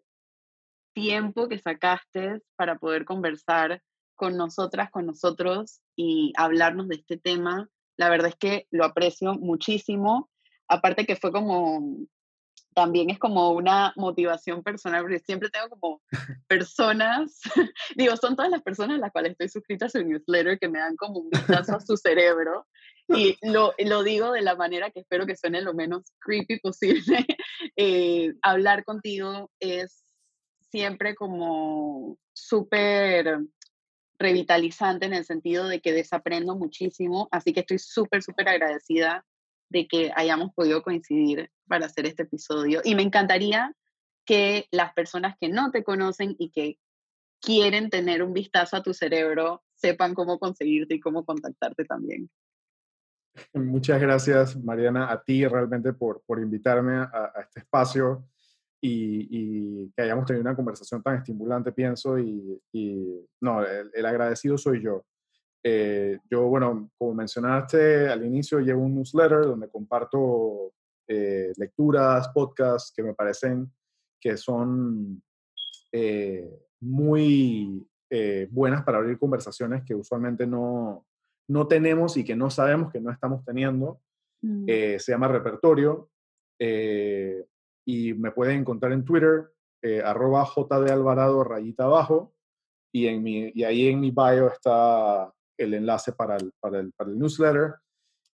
[0.93, 3.82] tiempo que sacaste para poder conversar
[4.16, 7.70] con nosotras, con nosotros y hablarnos de este tema.
[7.95, 10.30] La verdad es que lo aprecio muchísimo.
[10.68, 12.08] Aparte que fue como,
[12.78, 15.99] también es como una motivación personal, porque siempre tengo como
[16.47, 17.41] personas,
[17.95, 20.78] digo, son todas las personas a las cuales estoy suscrita a su newsletter que me
[20.78, 22.67] dan como un vistazo a su cerebro.
[23.07, 27.25] Y lo, lo, digo de la manera que espero que suene lo menos creepy posible.
[27.80, 30.03] Eh, hablar contigo es
[30.71, 33.39] siempre como súper
[34.17, 39.23] revitalizante en el sentido de que desaprendo muchísimo, así que estoy súper, súper agradecida
[39.70, 42.82] de que hayamos podido coincidir para hacer este episodio.
[42.84, 43.74] Y me encantaría
[44.26, 46.78] que las personas que no te conocen y que
[47.41, 52.30] quieren tener un vistazo a tu cerebro sepan cómo conseguirte y cómo contactarte también.
[53.53, 58.28] Muchas gracias, Mariana, a ti realmente por, por invitarme a, este espacio
[58.82, 62.59] y, que hayamos tenido una conversación tan estimulante, pienso, y,
[63.41, 65.05] no, el, agradecido soy yo.
[65.70, 70.72] Eh, yo, bueno, como mencionaste al inicio, llevo un newsletter donde comparto
[71.05, 73.70] eh, lecturas, podcasts que me parecen
[74.20, 75.22] que son
[75.91, 76.49] eh,
[76.80, 77.86] muy
[78.49, 81.05] buenas para abrir conversaciones que usualmente no,
[81.49, 83.99] no tenemos y que no sabemos que no estamos teniendo.
[84.41, 84.65] Mm.
[84.65, 86.09] se llama Repertorio
[87.86, 89.49] y me pueden encontrar en Twitter,
[89.82, 92.34] eh, arroba JD Alvarado rayita abajo,
[92.93, 96.91] y, en mi, y ahí en mi bio está el enlace para el, para el,
[96.93, 97.76] para el newsletter.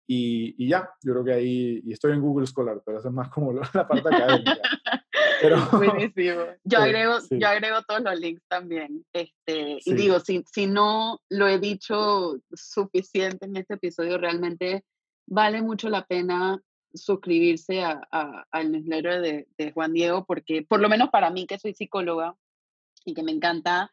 [0.06, 3.14] Y, y, ya, yo creo que ahí, y estoy en Google Scholar, pero eso es
[3.14, 4.58] más como la parte académica.
[5.40, 6.44] Pero, Buenísimo.
[6.64, 9.04] Yo agrego, yo agrego todos los links también.
[9.12, 14.84] Este, Y digo, si, si no lo he dicho suficiente en este episodio, realmente
[15.26, 16.60] vale mucho la pena
[16.94, 21.74] suscribirse a, al newsletter de, Juan Diego, porque por lo menos para mí que soy
[21.74, 22.36] psicóloga,
[23.04, 23.92] y que me encanta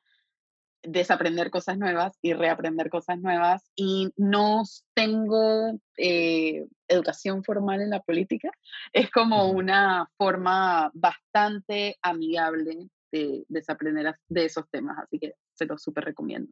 [0.83, 4.63] desaprender cosas nuevas y reaprender cosas nuevas y no
[4.93, 8.51] tengo eh, educación formal en la política.
[8.93, 15.81] Es como una forma bastante amigable de desaprender de esos temas, así que se los
[15.81, 16.51] súper recomiendo.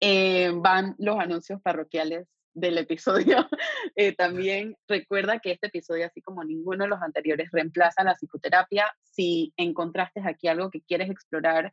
[0.00, 3.48] Eh, van los anuncios parroquiales del episodio.
[3.96, 8.92] Eh, también recuerda que este episodio, así como ninguno de los anteriores, reemplaza la psicoterapia.
[9.02, 11.72] Si encontraste aquí algo que quieres explorar,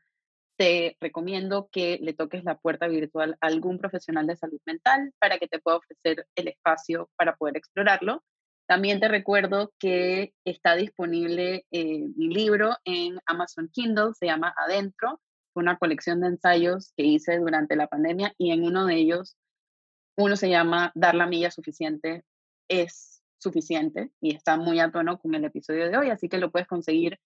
[0.61, 5.39] te recomiendo que le toques la puerta virtual a algún profesional de salud mental para
[5.39, 8.23] que te pueda ofrecer el espacio para poder explorarlo.
[8.67, 15.19] También te recuerdo que está disponible eh, mi libro en Amazon Kindle, se llama Adentro,
[15.55, 19.37] una colección de ensayos que hice durante la pandemia y en uno de ellos,
[20.15, 22.23] uno se llama Dar la milla suficiente
[22.69, 26.51] es suficiente y está muy a tono con el episodio de hoy, así que lo
[26.51, 27.17] puedes conseguir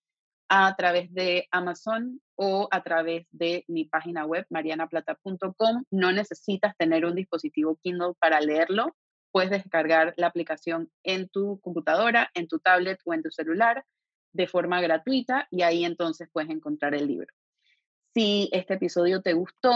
[0.47, 5.83] a través de Amazon o a través de mi página web marianaplata.com.
[5.91, 8.95] No necesitas tener un dispositivo Kindle para leerlo.
[9.31, 13.85] Puedes descargar la aplicación en tu computadora, en tu tablet o en tu celular
[14.33, 17.27] de forma gratuita y ahí entonces puedes encontrar el libro.
[18.13, 19.71] Si este episodio te gustó,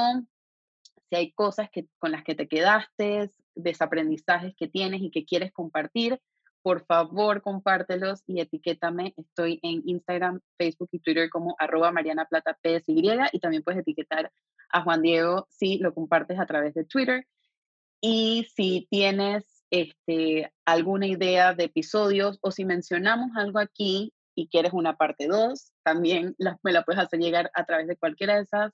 [1.10, 5.52] si hay cosas que, con las que te quedaste, desaprendizajes que tienes y que quieres
[5.52, 6.20] compartir,
[6.62, 9.14] por favor compártelos y etiquétame.
[9.18, 13.02] Estoy en Instagram, Facebook y Twitter como arroba Mariana Plata PSY
[13.32, 14.32] y también puedes etiquetar
[14.72, 17.26] a Juan Diego si lo compartes a través de Twitter.
[18.02, 24.74] Y si tienes este, alguna idea de episodios o si mencionamos algo aquí y quieres
[24.74, 28.72] una parte 2, también me la puedes hacer llegar a través de cualquiera de esas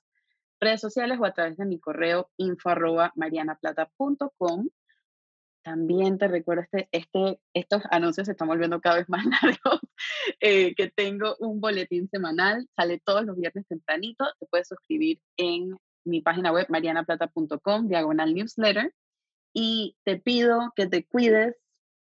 [0.60, 2.70] redes sociales o a través de mi correo info
[3.14, 4.68] marianaplata.com
[5.66, 9.80] también te recuerdo, este, este, estos anuncios se están volviendo cada vez más largos,
[10.38, 15.76] eh, que tengo un boletín semanal, sale todos los viernes tempranito, te puedes suscribir en
[16.04, 18.94] mi página web marianaplata.com, diagonal newsletter,
[19.52, 21.56] y te pido que te cuides,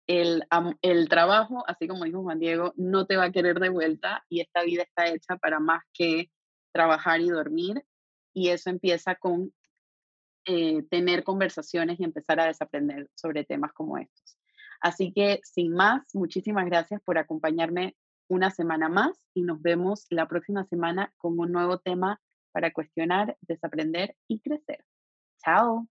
[0.07, 0.43] el,
[0.81, 4.41] el trabajo, así como dijo Juan Diego, no te va a querer de vuelta y
[4.41, 6.31] esta vida está hecha para más que
[6.73, 7.85] trabajar y dormir,
[8.33, 9.53] y eso empieza con
[10.45, 14.37] eh, tener conversaciones y empezar a desaprender sobre temas como estos.
[14.81, 17.95] Así que, sin más, muchísimas gracias por acompañarme
[18.27, 22.19] una semana más y nos vemos la próxima semana con un nuevo tema
[22.51, 24.83] para cuestionar, desaprender y crecer.
[25.43, 25.87] Chao.